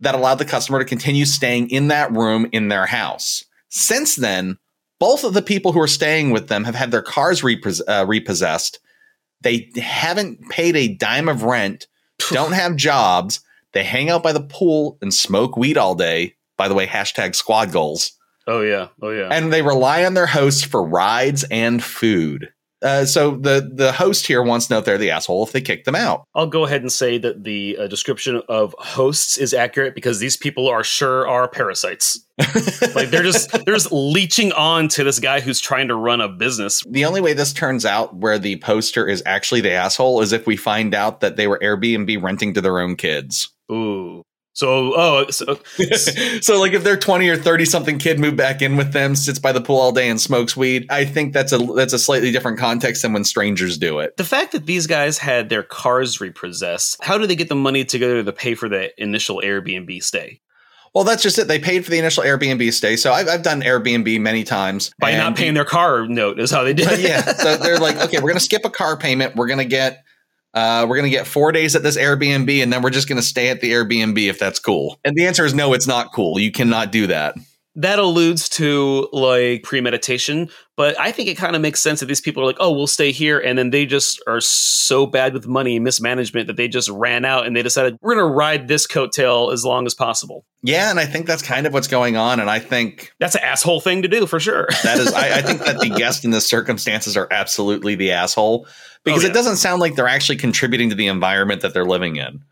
[0.00, 3.44] that allowed the customer to continue staying in that room in their house.
[3.68, 4.56] Since then,
[4.98, 8.06] both of the people who are staying with them have had their cars repos- uh,
[8.08, 8.78] repossessed.
[9.42, 11.86] They haven't paid a dime of rent,
[12.30, 13.40] don't have jobs.
[13.72, 16.36] They hang out by the pool and smoke weed all day.
[16.62, 18.12] By the way, hashtag squad goals.
[18.46, 19.30] Oh yeah, oh yeah.
[19.32, 22.50] And they rely on their hosts for rides and food.
[22.80, 25.60] Uh, so the the host here wants to know if they're the asshole if they
[25.60, 26.22] kick them out.
[26.36, 30.36] I'll go ahead and say that the uh, description of hosts is accurate because these
[30.36, 32.24] people are sure are parasites.
[32.94, 36.28] like they're just they're just leeching on to this guy who's trying to run a
[36.28, 36.84] business.
[36.88, 40.46] The only way this turns out where the poster is actually the asshole is if
[40.46, 43.48] we find out that they were Airbnb renting to their own kids.
[43.72, 44.22] Ooh.
[44.54, 45.58] So, oh, uh, so,
[46.40, 49.38] so like if they're 20 or 30 something kid moved back in with them, sits
[49.38, 52.30] by the pool all day and smokes weed, I think that's a that's a slightly
[52.32, 54.16] different context than when strangers do it.
[54.16, 57.84] the fact that these guys had their cars repossessed, how do they get the money
[57.84, 60.40] together to pay for the initial Airbnb stay?
[60.94, 61.48] Well, that's just it.
[61.48, 62.96] They paid for the initial Airbnb stay.
[62.96, 64.92] So I've, I've done Airbnb many times.
[64.98, 67.00] By not paying their car note is how they did it.
[67.00, 67.22] yeah.
[67.22, 69.34] So they're like, okay, we're gonna skip a car payment.
[69.34, 70.04] We're gonna get
[70.54, 73.48] uh, we're gonna get four days at this Airbnb, and then we're just gonna stay
[73.48, 74.98] at the Airbnb if that's cool.
[75.04, 76.38] And the answer is no, it's not cool.
[76.38, 77.36] You cannot do that.
[77.74, 82.20] That alludes to like premeditation, but I think it kind of makes sense that these
[82.20, 83.38] people are like, oh, we'll stay here.
[83.38, 87.24] And then they just are so bad with money and mismanagement that they just ran
[87.24, 90.44] out and they decided we're going to ride this coattail as long as possible.
[90.62, 92.40] Yeah, and I think that's kind of what's going on.
[92.40, 94.68] And I think That's an asshole thing to do for sure.
[94.82, 98.66] that is, I, I think that the guests in this circumstances are absolutely the asshole
[99.04, 99.30] because Oh, yeah.
[99.30, 102.42] it doesn't sound like they're actually contributing to the environment that they're living in.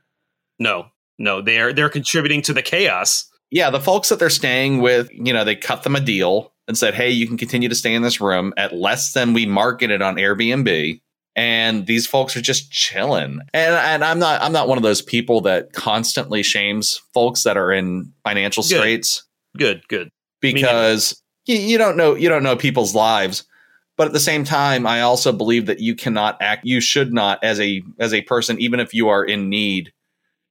[0.59, 0.87] no,
[1.18, 3.30] no, they're they're contributing to the chaos.
[3.51, 6.79] Yeah, the folks that they're staying with, you know, they cut them a deal and
[6.79, 10.03] said, hey, you can continue to stay in this room at less than we marketed
[10.03, 11.01] on Airbnb.
[11.37, 13.41] And these folks are just chilling.
[13.55, 17.57] And and I'm not I'm not one of those people that constantly shames folks that
[17.57, 18.79] are in financial Good.
[18.79, 19.25] straits
[19.57, 20.11] Good, good.
[20.41, 23.45] because you, you don't know you don't know people's lives.
[23.97, 27.43] But at the same time, I also believe that you cannot act you should not
[27.45, 29.93] as a as a person, even if you are in need,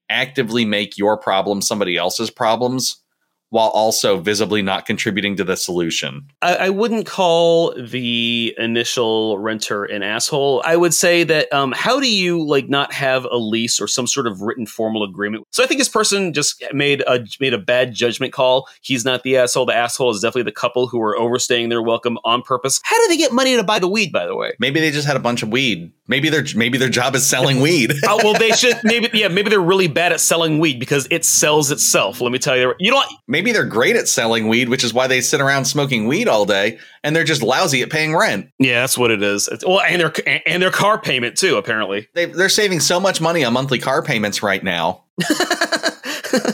[0.09, 3.01] actively make your problem somebody else's problems
[3.49, 6.27] while also visibly not contributing to the solution.
[6.41, 10.61] I, I wouldn't call the initial renter an asshole.
[10.65, 14.07] I would say that um, how do you like not have a lease or some
[14.07, 15.45] sort of written formal agreement?
[15.51, 18.67] So I think this person just made a made a bad judgment call.
[18.81, 19.65] He's not the asshole.
[19.65, 22.79] The asshole is definitely the couple who are overstaying their welcome on purpose.
[22.83, 24.11] How do they get money to buy the weed?
[24.11, 24.53] By the way.
[24.59, 25.91] Maybe they just had a bunch of weed.
[26.09, 27.93] Maybe their maybe their job is selling weed.
[28.05, 31.23] oh well, they should maybe yeah maybe they're really bad at selling weed because it
[31.23, 32.19] sells itself.
[32.19, 35.05] Let me tell you, you don't maybe they're great at selling weed, which is why
[35.07, 38.49] they sit around smoking weed all day, and they're just lousy at paying rent.
[38.57, 39.47] Yeah, that's what it is.
[39.47, 40.13] It's, well, and their
[40.47, 44.01] and their car payment too, apparently, They, they're saving so much money on monthly car
[44.01, 45.03] payments right now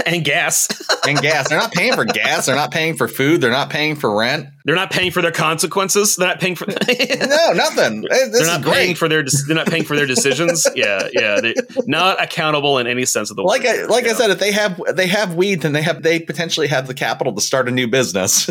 [0.06, 0.68] and gas.
[1.08, 1.50] and gas.
[1.50, 2.46] They're not paying for gas.
[2.46, 3.42] They're not paying for food.
[3.42, 4.48] They're not paying for rent.
[4.66, 6.16] They're not paying for their consequences.
[6.16, 6.66] They're not paying for.
[7.36, 8.02] No, nothing.
[8.02, 8.74] This they're not great.
[8.74, 9.24] paying for their.
[9.46, 10.66] They're not paying for their decisions.
[10.76, 11.40] Yeah, yeah.
[11.40, 11.54] They're
[11.86, 13.50] not accountable in any sense of the word.
[13.50, 14.14] like I like I Yeah.
[14.16, 17.32] said, if they have they have weed, then they have they potentially have the capital
[17.34, 18.50] to start a new business.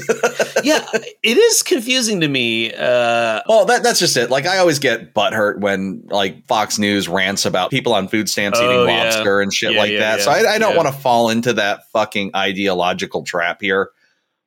[0.62, 0.86] yeah,
[1.22, 2.72] it is confusing to me.
[2.72, 4.30] Uh, well, that that's just it.
[4.30, 8.58] Like I always get butthurt when like Fox News rants about people on food stamps
[8.60, 9.04] Oh, eating yeah.
[9.04, 10.18] lobster and shit Yeah, like yeah, that.
[10.20, 10.24] yeah.
[10.24, 10.76] So I, I don't Yeah.
[10.82, 13.90] want to fall into that fucking ideological trap here.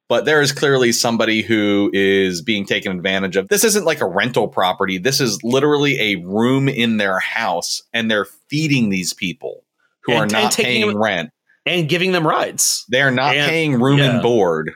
[0.10, 3.50] But there is clearly somebody who is being taken advantage of.
[3.50, 4.98] This isn't like a rental property.
[4.98, 9.64] This is literally a room in their house, and they're feeding these people
[10.04, 11.32] who And- are not paying them- rent.
[11.66, 12.86] and giving them rides.
[12.88, 14.12] They're not And- paying room yeah.
[14.14, 14.72] and board.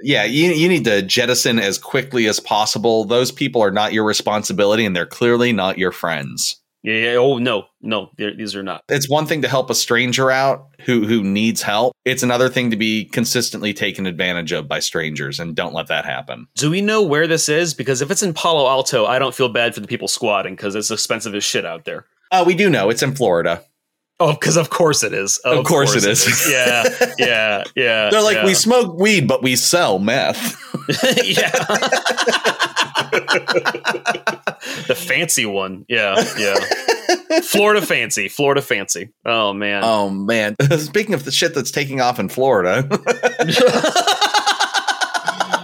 [0.00, 3.04] Yeah, you, you need to jettison as quickly as possible.
[3.04, 6.54] Those people are not your responsibility, and they're clearly not your friends.
[6.88, 7.12] Yeah.
[7.12, 8.10] yeah oh no, no.
[8.16, 8.82] These are not.
[8.88, 11.94] It's one thing to help a stranger out who who needs help.
[12.04, 16.04] It's another thing to be consistently taken advantage of by strangers, and don't let that
[16.04, 16.48] happen.
[16.56, 17.74] Do we know where this is?
[17.74, 20.74] Because if it's in Palo Alto, I don't feel bad for the people squatting because
[20.74, 22.06] it's expensive as shit out there.
[22.30, 23.62] Uh, we do know it's in Florida.
[24.20, 25.38] Oh, because of course it is.
[25.38, 26.48] Of course it is.
[26.50, 26.82] yeah,
[27.18, 28.10] yeah, yeah.
[28.10, 28.46] They're like, yeah.
[28.46, 30.56] we smoke weed, but we sell meth.
[31.24, 31.52] yeah.
[34.86, 35.84] the fancy one.
[35.88, 36.56] Yeah, yeah.
[37.42, 38.28] Florida fancy.
[38.28, 39.10] Florida fancy.
[39.24, 39.82] Oh man.
[39.84, 40.56] oh man!
[40.78, 42.82] Speaking of the shit that's taking off in Florida,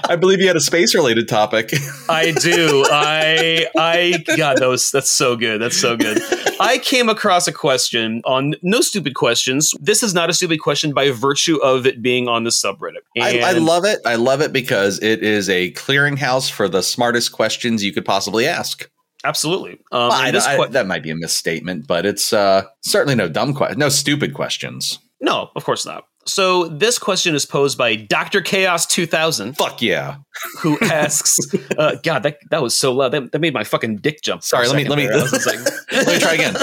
[0.08, 1.72] I believe you had a space related topic.
[2.08, 2.84] I do.
[2.90, 5.60] I I God, that was that's so good.
[5.60, 6.20] That's so good.
[6.60, 9.72] I came across a question on no stupid questions.
[9.80, 13.00] This is not a stupid question by virtue of it being on the subreddit.
[13.20, 14.00] I, I love it.
[14.04, 18.46] I love it because it is a clearinghouse for the smartest questions you could possibly
[18.46, 18.88] ask.
[19.24, 19.72] absolutely.
[19.90, 23.28] Um, Well, I- this I- that might be a misstatement, but it's uh, certainly no
[23.28, 24.98] dumb question, no stupid questions.
[25.20, 26.04] no, of course not.
[26.26, 30.16] So this question is posed by Doctor Chaos two thousand, Fuck yeah!
[30.60, 31.36] who asks,
[31.78, 33.10] uh, "God, that that was so loud.
[33.12, 35.18] That, that made my fucking dick jump." Sorry, let me let me there.
[35.18, 35.58] I was just like-
[35.92, 36.54] let me try again.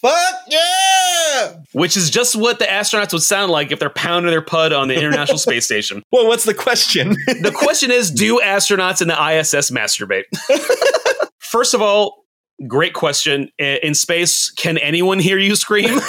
[0.00, 1.56] Fuck yeah!
[1.72, 4.88] Which is just what the astronauts would sound like if they're pounding their pud on
[4.88, 6.02] the International Space Station.
[6.10, 7.10] Well, what's the question?
[7.26, 10.24] the question is Do astronauts in the ISS masturbate?
[11.38, 12.24] First of all,
[12.66, 13.50] great question.
[13.58, 16.00] In space, can anyone hear you scream?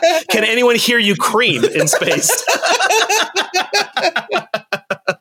[0.30, 2.30] can anyone hear you cream in space?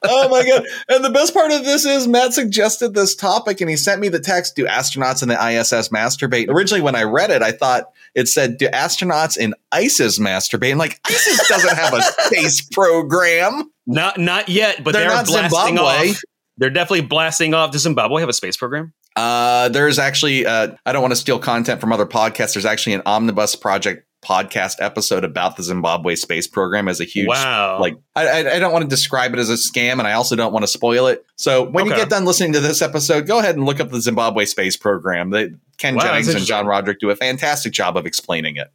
[0.04, 0.64] oh my god!
[0.90, 4.10] And the best part of this is Matt suggested this topic, and he sent me
[4.10, 7.92] the text: "Do astronauts in the ISS masturbate?" Originally, when I read it, I thought
[8.16, 13.72] it said, "Do astronauts in ISIS masturbate?" I'm like, ISIS doesn't have a space program.
[13.86, 16.10] Not not yet, but they're, they're blasting Zimbabwe.
[16.12, 16.22] off.
[16.58, 17.72] They're definitely blasting off.
[17.72, 18.94] Does Zimbabwe have a space program?
[19.16, 22.54] Uh, there's actually, uh, I don't want to steal content from other podcasts.
[22.54, 27.28] There's actually an omnibus project podcast episode about the Zimbabwe space program as a huge
[27.28, 27.80] wow.
[27.80, 30.52] Like I, I don't want to describe it as a scam, and I also don't
[30.52, 31.26] want to spoil it.
[31.38, 31.96] So when okay.
[31.96, 34.76] you get done listening to this episode, go ahead and look up the Zimbabwe space
[34.76, 35.30] program.
[35.30, 38.68] They, Ken wow, Jennings and John Roderick do a fantastic job of explaining it.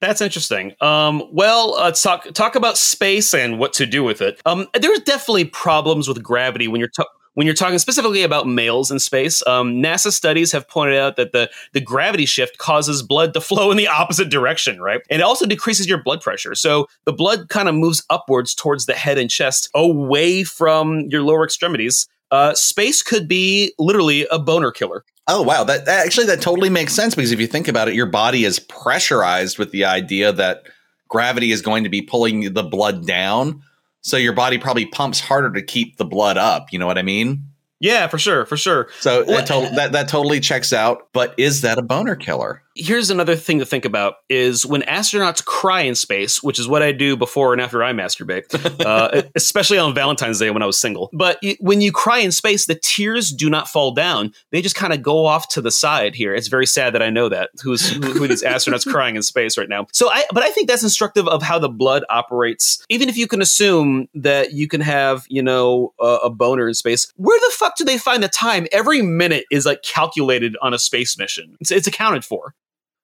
[0.00, 0.74] That's interesting.
[0.80, 4.40] Um, well, uh, talk talk about space and what to do with it.
[4.44, 8.90] Um, there's definitely problems with gravity when you're talking when you're talking specifically about males
[8.90, 13.34] in space, um, NASA studies have pointed out that the, the gravity shift causes blood
[13.34, 15.00] to flow in the opposite direction, right?
[15.10, 16.54] And it also decreases your blood pressure.
[16.54, 21.22] So the blood kind of moves upwards towards the head and chest, away from your
[21.22, 22.08] lower extremities.
[22.30, 25.04] Uh, space could be literally a boner killer.
[25.26, 27.94] Oh wow, that, that actually that totally makes sense because if you think about it,
[27.94, 30.64] your body is pressurized with the idea that
[31.08, 33.62] gravity is going to be pulling the blood down.
[34.04, 36.72] So your body probably pumps harder to keep the blood up.
[36.72, 37.48] You know what I mean?
[37.80, 38.88] Yeah, for sure, for sure.
[39.00, 41.08] So well, to- that that totally checks out.
[41.12, 42.62] But is that a boner killer?
[42.74, 46.82] Here's another thing to think about is when astronauts cry in space which is what
[46.82, 48.44] i do before and after i masturbate
[48.84, 51.08] uh, especially on valentine's day when i was single.
[51.12, 54.32] But when you cry in space the tears do not fall down.
[54.50, 56.34] They just kind of go off to the side here.
[56.34, 59.56] It's very sad that i know that who's who, who these astronauts crying in space
[59.56, 59.86] right now.
[59.92, 62.84] So i but i think that's instructive of how the blood operates.
[62.88, 66.74] Even if you can assume that you can have you know a, a boner in
[66.74, 68.66] space where the fuck do they find the time?
[68.72, 71.56] Every minute is like calculated on a space mission.
[71.60, 72.54] It's, it's accounted for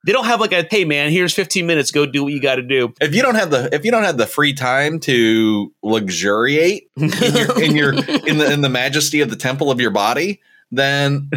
[0.04, 2.56] they don't have like a hey man, here's 15 minutes, go do what you got
[2.56, 2.94] to do.
[3.00, 7.10] If you don't have the if you don't have the free time to luxuriate in
[7.10, 7.92] your, in, your
[8.26, 10.40] in the in the majesty of the temple of your body,
[10.72, 11.30] then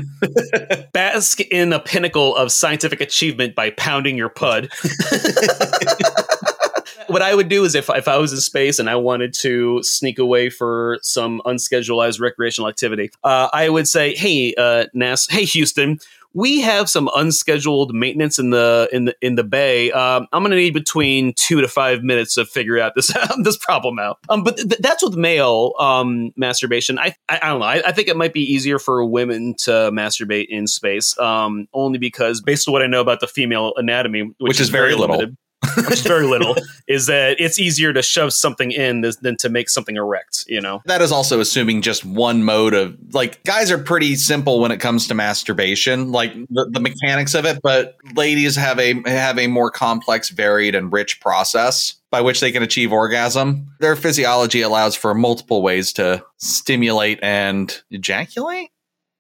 [0.94, 4.70] bask in a pinnacle of scientific achievement by pounding your pud.
[7.08, 9.84] what I would do is if, if I was in space and I wanted to
[9.84, 15.46] sneak away for some unscheduled recreational activity, uh, I would say, "Hey, uh, NASA, hey
[15.46, 16.00] Houston,
[16.34, 19.92] we have some unscheduled maintenance in the in the in the bay.
[19.92, 23.58] Um, I'm going to need between two to five minutes to figure out this this
[23.58, 24.20] problem out.
[24.30, 26.98] Um, but th- that's with male um, masturbation.
[26.98, 27.66] I, I, I don't know.
[27.66, 32.00] I, I, think it might be easier for women to masturbate in space, um, only
[32.00, 34.90] because based on what I know about the female anatomy, which, which is, is, very,
[34.90, 35.18] very little.
[35.18, 35.38] Limited,
[35.76, 36.56] which is very little,
[36.88, 40.82] is that it's easier to shove something in than to make something erect, you know?
[40.86, 44.80] That is also assuming just one mode of like guys are pretty simple when it
[44.80, 49.48] comes to masturbation, like the, the mechanics of it, but ladies have a have a
[49.48, 53.68] more complex, varied, and rich process by which they can achieve orgasm.
[53.80, 58.70] Their physiology allows for multiple ways to stimulate and ejaculate.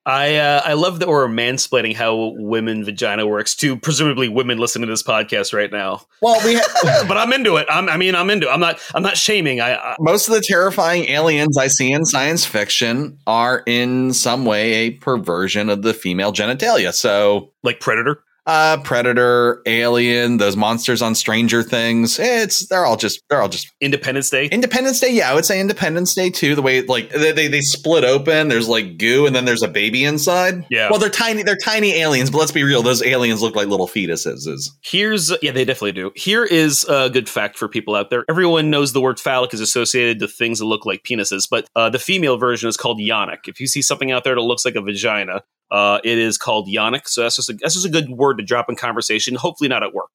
[0.05, 4.87] I uh, I love that we're mansplaining how women vagina works to presumably women listening
[4.87, 6.05] to this podcast right now.
[6.21, 7.67] Well, we, ha- but I'm into it.
[7.69, 8.49] I'm, i mean, I'm into.
[8.49, 8.51] it.
[8.51, 8.79] I'm not.
[8.93, 9.61] I'm not shaming.
[9.61, 14.45] I, I, most of the terrifying aliens I see in science fiction are in some
[14.45, 16.93] way a perversion of the female genitalia.
[16.93, 22.19] So, like Predator uh predator alien those monsters on stranger things.
[22.19, 24.47] It's they're all just they're all just independence day?
[24.47, 27.61] Independence day yeah i would say independence day too the way like they, they, they
[27.61, 30.65] split open there's like goo and then there's a baby inside.
[30.69, 30.89] Yeah.
[30.89, 33.87] Well they're tiny they're tiny aliens but let's be real those aliens look like little
[33.87, 34.69] fetuses.
[34.83, 36.11] Here's yeah they definitely do.
[36.15, 38.25] Here is a good fact for people out there.
[38.29, 41.89] Everyone knows the word phallic is associated to things that look like penises but uh,
[41.89, 44.75] the female version is called yonic if you see something out there that looks like
[44.75, 45.43] a vagina
[45.73, 48.43] uh, it is called Yonic, so that's just a, that's just a good word to
[48.43, 49.33] drop in conversation.
[49.33, 50.11] Hopefully, not at work.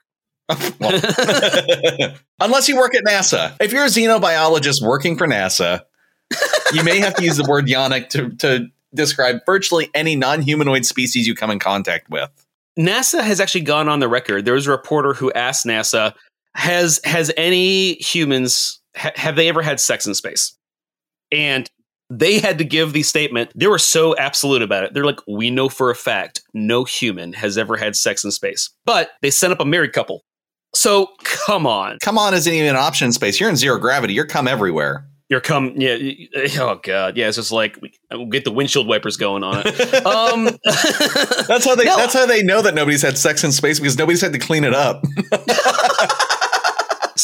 [2.41, 3.55] unless you work at NASA.
[3.61, 5.83] If you're a xenobiologist working for NASA,
[6.73, 11.27] you may have to use the word Yonic to, to describe virtually any non-humanoid species
[11.27, 12.31] you come in contact with.
[12.79, 14.45] NASA has actually gone on the record.
[14.45, 16.15] There was a reporter who asked NASA,
[16.55, 20.57] "Has has any humans ha- have they ever had sex in space?"
[21.33, 21.69] And
[22.11, 23.51] they had to give the statement.
[23.55, 24.95] They were so absolute about it.
[24.95, 28.71] They're like, we know for a fact no human has ever had sex in space.
[28.85, 30.25] But they sent up a married couple.
[30.75, 31.99] So come on.
[32.03, 33.41] Come on isn't even an option in space.
[33.41, 34.15] You're in zero gravity.
[34.15, 35.07] You're come everywhere.
[35.29, 35.99] You're come, yeah.
[36.59, 37.29] Oh god, yeah.
[37.29, 37.79] It's just like
[38.11, 40.07] we'll get the windshield wipers going on it.
[40.07, 40.45] Um,
[41.47, 41.85] that's how they.
[41.89, 41.97] No.
[41.97, 44.65] That's how they know that nobody's had sex in space because nobody's had to clean
[44.65, 45.03] it up.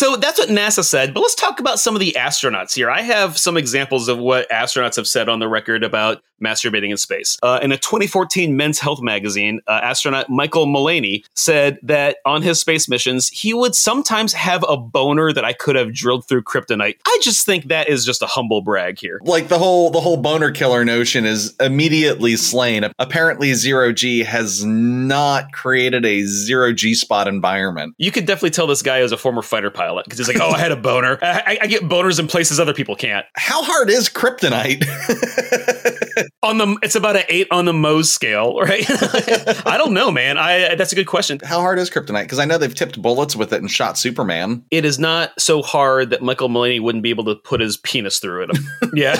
[0.05, 1.14] So that's what NASA said.
[1.14, 2.90] But let's talk about some of the astronauts here.
[2.90, 6.97] I have some examples of what astronauts have said on the record about masturbating in
[6.97, 7.39] space.
[7.43, 12.61] Uh, in a 2014 Men's Health magazine, uh, astronaut Michael Mullaney said that on his
[12.61, 16.97] space missions, he would sometimes have a boner that I could have drilled through kryptonite.
[17.07, 19.20] I just think that is just a humble brag here.
[19.24, 22.85] like the whole the whole boner killer notion is immediately slain.
[22.99, 27.95] Apparently, zero G has not created a zero G spot environment.
[27.99, 30.51] You could definitely tell this guy is a former fighter pilot because he's like, "Oh,
[30.51, 31.18] I had a boner.
[31.22, 34.85] I, I get boners in places other people can't." How hard is kryptonite?
[36.42, 38.84] On the, it's about an eight on the Mohs scale, right?
[39.66, 40.36] I don't know, man.
[40.36, 41.40] I that's a good question.
[41.42, 42.24] How hard is kryptonite?
[42.24, 44.64] Because I know they've tipped bullets with it and shot Superman.
[44.70, 48.18] It is not so hard that Michael Mullaney wouldn't be able to put his penis
[48.18, 48.58] through it.
[48.94, 49.16] yeah.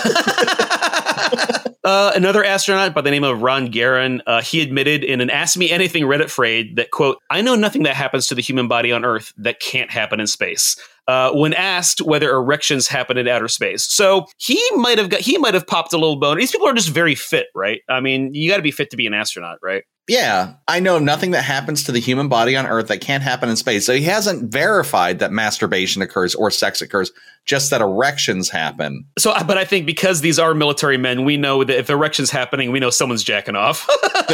[1.84, 5.59] Uh, another astronaut by the name of Ron Garan, uh, he admitted in an Ask
[5.59, 8.90] Me Anything Reddit thread that, quote, I know nothing that happens to the human body
[8.90, 10.76] on Earth that can't happen in space.
[11.07, 15.37] Uh, when asked whether erections happen in outer space, so he might have got he
[15.37, 16.39] might have popped a little bone.
[16.39, 17.81] These people are just very fit, right?
[17.91, 19.85] I mean, you got to be fit to be an astronaut, right?
[20.07, 23.49] Yeah, I know nothing that happens to the human body on Earth that can't happen
[23.49, 23.87] in space.
[23.87, 27.11] So he hasn't verified that masturbation occurs or sex occurs,
[27.47, 29.07] just that erections happen.
[29.19, 32.71] So, but I think because these are military men, we know that if erections happening,
[32.71, 33.89] we know someone's jacking off.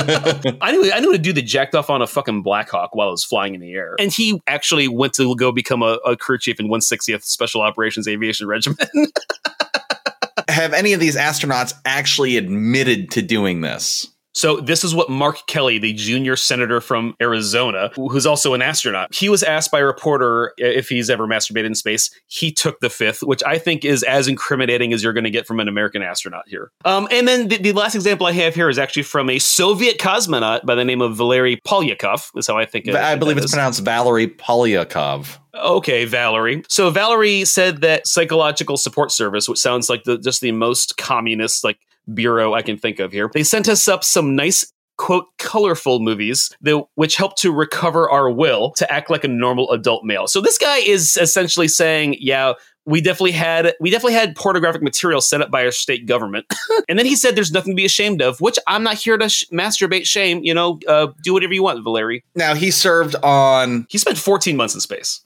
[0.60, 3.08] I knew I knew a dude that jacked off on a fucking Black Hawk while
[3.08, 6.16] it was flying in the air, and he actually went to go become a, a
[6.16, 8.90] crew chief in 160th Special Operations Aviation Regiment.
[10.48, 14.08] Have any of these astronauts actually admitted to doing this?
[14.32, 19.14] So this is what Mark Kelly, the junior senator from Arizona, who's also an astronaut,
[19.14, 22.10] he was asked by a reporter if he's ever masturbated in space.
[22.26, 25.46] He took the fifth, which I think is as incriminating as you're going to get
[25.46, 26.70] from an American astronaut here.
[26.84, 29.98] Um, and then the, the, last example I have here is actually from a Soviet
[29.98, 32.36] cosmonaut by the name of Valery Polyakov.
[32.36, 32.88] Is how I think.
[32.88, 35.38] I believe it's pronounced Valery Polyakov.
[35.54, 36.62] Okay, Valerie.
[36.68, 41.64] So Valerie said that psychological support service, which sounds like the just the most communist
[41.64, 41.78] like
[42.14, 43.30] bureau I can think of here.
[43.32, 48.30] They sent us up some nice quote colorful movies that, which help to recover our
[48.30, 50.26] will to act like a normal adult male.
[50.26, 52.52] So this guy is essentially saying, yeah,
[52.84, 56.46] we definitely had we definitely had pornographic material set up by our state government.
[56.88, 59.28] and then he said there's nothing to be ashamed of, which I'm not here to
[59.28, 62.22] sh- masturbate shame, you know, uh, do whatever you want, Valeri.
[62.34, 65.24] Now he served on He spent 14 months in space.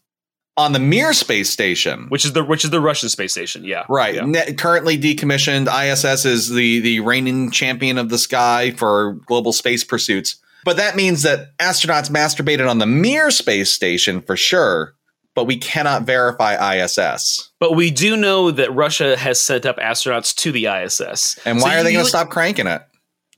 [0.57, 2.07] On the Mir space station.
[2.09, 3.85] Which is the which is the Russian space station, yeah.
[3.89, 4.15] Right.
[4.15, 4.25] Yeah.
[4.25, 5.69] Ne- currently decommissioned.
[5.69, 10.37] ISS is the the reigning champion of the sky for global space pursuits.
[10.65, 14.95] But that means that astronauts masturbated on the Mir space station for sure,
[15.35, 17.51] but we cannot verify ISS.
[17.59, 21.39] But we do know that Russia has sent up astronauts to the ISS.
[21.45, 22.83] And So why are they going to stop cranking it?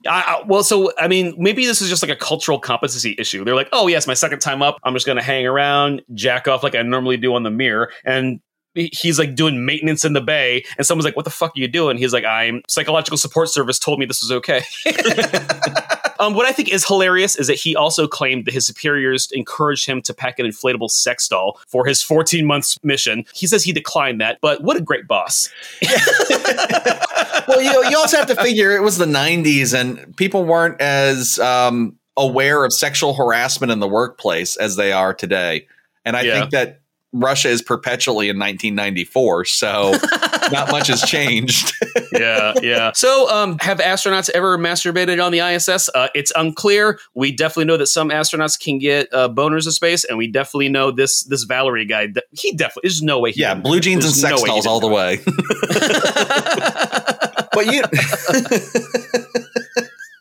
[0.05, 3.43] I, I- well, so I mean, maybe this is just like a cultural competency issue.
[3.43, 6.47] They're like, oh yes, my second time up, I'm just going to hang around, jack
[6.47, 8.39] off like I normally do on the mirror, and
[8.75, 11.67] he's like doing maintenance in the bay, and someone's like, "What the fuck are you
[11.67, 14.61] doing?" He's like, "I'm psychological support service told me this was okay."
[16.19, 19.85] um, what I think is hilarious is that he also claimed that his superiors encouraged
[19.85, 23.25] him to pack an inflatable sex doll for his 14 months mission.
[23.33, 25.49] He says he declined that, but what a great boss!
[27.47, 31.39] well, you, you also have to figure it was the 90s and people weren't as
[31.39, 35.67] um, aware of sexual harassment in the workplace as they are today.
[36.05, 36.39] And I Yeah.
[36.39, 36.81] think that
[37.19, 39.91] Russia is perpetually in 1994, so
[40.51, 41.73] not much has changed.
[42.11, 42.91] yeah, yeah.
[42.95, 45.89] So, um, have astronauts ever masturbated on the ISS?
[45.93, 46.99] Uh, it's unclear.
[47.13, 50.69] We definitely know that some astronauts can get uh, boners in space, and we definitely
[50.69, 52.07] know this this Valerie guy.
[52.07, 52.89] de- He definitely.
[52.89, 53.31] There's no way.
[53.31, 55.17] He yeah, blue jeans and sex no dolls all the way.
[57.53, 57.81] but you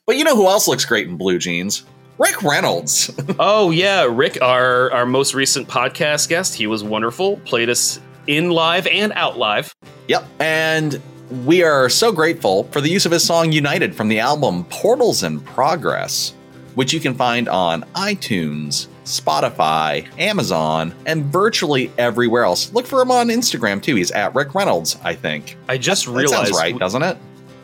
[0.06, 1.84] But you know who else looks great in blue jeans?
[2.18, 3.10] Rick Reynolds.
[3.38, 6.54] oh yeah, Rick, our our most recent podcast guest.
[6.54, 7.36] He was wonderful.
[7.38, 9.74] Played us in live and out live.
[10.08, 10.24] Yep.
[10.40, 11.00] And
[11.44, 15.22] we are so grateful for the use of his song United from the album Portals
[15.22, 16.34] in Progress,
[16.74, 22.72] which you can find on iTunes, Spotify, Amazon, and virtually everywhere else.
[22.72, 23.96] Look for him on Instagram too.
[23.96, 25.56] He's at Rick Reynolds, I think.
[25.68, 26.46] I just That realized.
[26.54, 27.18] sounds right, doesn't it?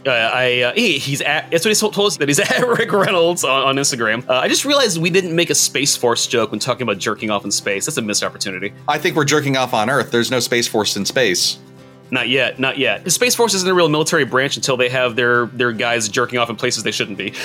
[0.07, 1.51] Uh, I uh, he, he's at.
[1.51, 4.29] That's what he told us that he's at Rick Reynolds on, on Instagram.
[4.29, 7.31] Uh, I just realized we didn't make a Space Force joke when talking about jerking
[7.31, 7.87] off in space.
[7.87, 8.73] That's a missed opportunity.
[8.89, 10.11] I think we're jerking off on Earth.
[10.11, 11.59] There's no Space Force in space.
[12.13, 13.05] Not yet, not yet.
[13.05, 16.39] The Space Force isn't a real military branch until they have their their guys jerking
[16.39, 17.31] off in places they shouldn't be.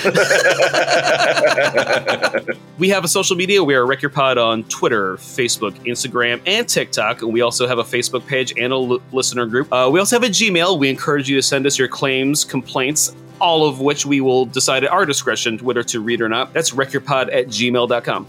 [2.78, 3.64] we have a social media.
[3.64, 7.22] We are Wreck Your Pod on Twitter, Facebook, Instagram, and TikTok.
[7.22, 9.72] And we also have a Facebook page and a l- listener group.
[9.72, 10.78] Uh, we also have a Gmail.
[10.78, 14.84] We encourage you to send us your claims, complaints, all of which we will decide
[14.84, 16.52] at our discretion whether to read or not.
[16.52, 18.26] That's wreckyourpod at gmail.com.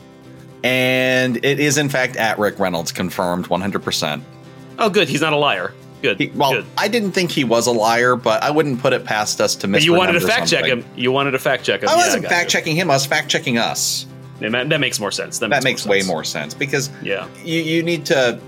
[0.64, 4.22] And it is, in fact, at Rick Reynolds, confirmed 100%.
[4.78, 5.10] Oh, good.
[5.10, 5.74] He's not a liar.
[6.02, 6.18] Good.
[6.20, 6.66] He, well, good.
[6.78, 9.68] I didn't think he was a liar, but I wouldn't put it past us to
[9.68, 9.82] miss.
[9.82, 10.86] But you wanted to fact check him.
[10.96, 11.90] You wanted to fact check him.
[11.90, 12.90] I wasn't got fact checking him.
[12.90, 14.06] I was fact checking us.
[14.40, 15.40] Yeah, man, That makes more sense.
[15.40, 16.08] That, That makes, makes way sense.
[16.08, 17.28] more sense because Yeah.
[17.44, 18.40] you, you need to.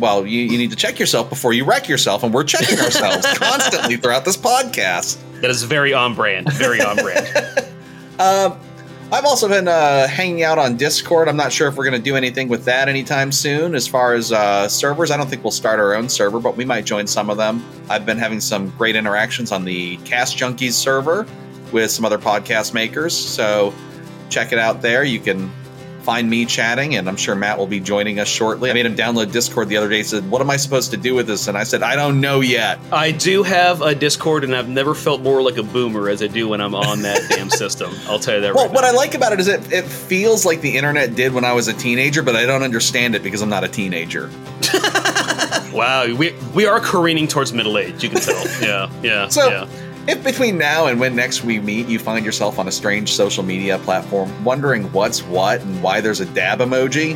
[0.00, 3.26] Well, you, you need to check yourself before you wreck yourself, and we're checking ourselves
[3.38, 5.18] constantly throughout this podcast.
[5.42, 6.52] That is very on brand.
[6.52, 7.28] Very on brand.
[8.20, 8.60] Um,
[9.12, 11.26] I've also been uh, hanging out on Discord.
[11.26, 13.74] I'm not sure if we're going to do anything with that anytime soon.
[13.74, 16.64] As far as uh, servers, I don't think we'll start our own server, but we
[16.64, 17.64] might join some of them.
[17.88, 21.26] I've been having some great interactions on the Cast Junkies server
[21.72, 23.12] with some other podcast makers.
[23.12, 23.74] So
[24.28, 25.02] check it out there.
[25.02, 25.50] You can
[26.02, 28.70] find me chatting, and I'm sure Matt will be joining us shortly.
[28.70, 29.98] I made him download Discord the other day.
[29.98, 32.20] He said, "What am I supposed to do with this?" And I said, "I don't
[32.20, 36.08] know yet." I do have a Discord, and I've never felt more like a boomer
[36.08, 37.92] as I do when I'm on that damn system.
[38.08, 38.88] I'll tell you that Well, right what now.
[38.88, 41.68] I like about it is it, it feels like the internet did when I was
[41.68, 44.30] a teenager, but I don't understand it because I'm not a teenager.
[45.72, 48.02] wow, we we are careening towards middle age.
[48.02, 48.44] You can tell.
[48.62, 49.66] yeah, yeah, So, yeah.
[50.10, 53.44] If between now and when next we meet you find yourself on a strange social
[53.44, 57.14] media platform wondering what's what and why there's a dab emoji,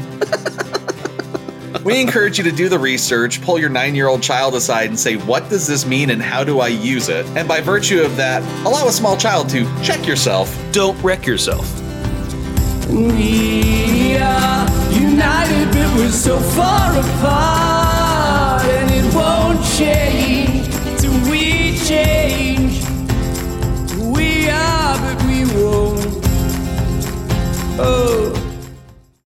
[1.85, 4.97] we encourage you to do the research, pull your nine year old child aside and
[4.97, 7.27] say, What does this mean and how do I use it?
[7.37, 10.57] And by virtue of that, allow a small child to check yourself.
[10.71, 11.67] Don't wreck yourself.
[12.89, 20.69] We are united, but we're so far apart, and it won't change
[21.01, 22.54] till we change.
[25.01, 25.99] But we roam.
[27.81, 28.44] Oh.